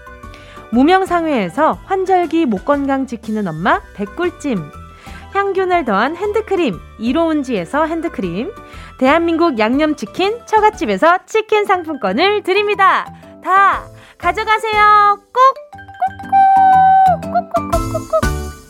[0.71, 4.71] 무명상회에서 환절기 목 건강 지키는 엄마 백꿀찜
[5.33, 8.51] 향균을 더한 핸드크림 이로운지에서 핸드크림
[8.99, 13.05] 대한민국 양념치킨 처갓집에서 치킨 상품권을 드립니다.
[13.43, 13.83] 다
[14.17, 15.19] 가져가세요.
[15.33, 15.71] 꼭!
[17.21, 18.11] 꼭!
[18.11, 18.60] 꼭!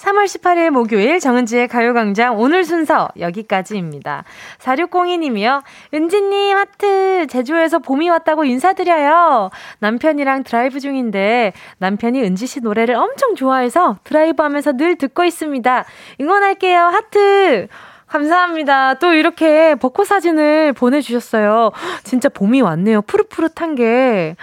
[0.00, 4.24] 3월 18일 목요일 정은지의 가요광장 오늘 순서 여기까지입니다.
[4.58, 5.62] 4602님이요.
[5.92, 9.50] 은지님 하트 제주에서 봄이 왔다고 인사드려요.
[9.80, 15.84] 남편이랑 드라이브 중인데 남편이 은지씨 노래를 엄청 좋아해서 드라이브 하면서 늘 듣고 있습니다.
[16.20, 16.80] 응원할게요.
[16.80, 17.68] 하트.
[18.06, 18.94] 감사합니다.
[18.94, 21.70] 또 이렇게 벚꽃 사진을 보내주셨어요.
[22.02, 23.02] 진짜 봄이 왔네요.
[23.02, 24.34] 푸릇푸릇한 게.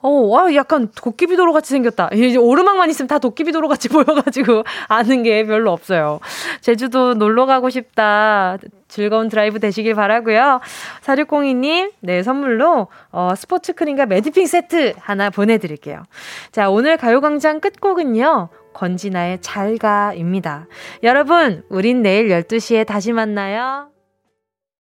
[0.00, 2.10] 어, 와, 약간 도깨비도로 같이 생겼다.
[2.12, 6.20] 이제 오르막만 있으면 다 도깨비도로 같이 보여가지고 아는 게 별로 없어요.
[6.60, 8.58] 제주도 놀러 가고 싶다.
[8.86, 10.60] 즐거운 드라이브 되시길 바라고요
[11.02, 16.04] 4602님, 네, 선물로, 어, 스포츠 크림과 메디핑 세트 하나 보내드릴게요.
[16.52, 18.48] 자, 오늘 가요광장 끝곡은요.
[18.74, 20.68] 권진아의 잘가입니다.
[21.02, 23.97] 여러분, 우린 내일 12시에 다시 만나요.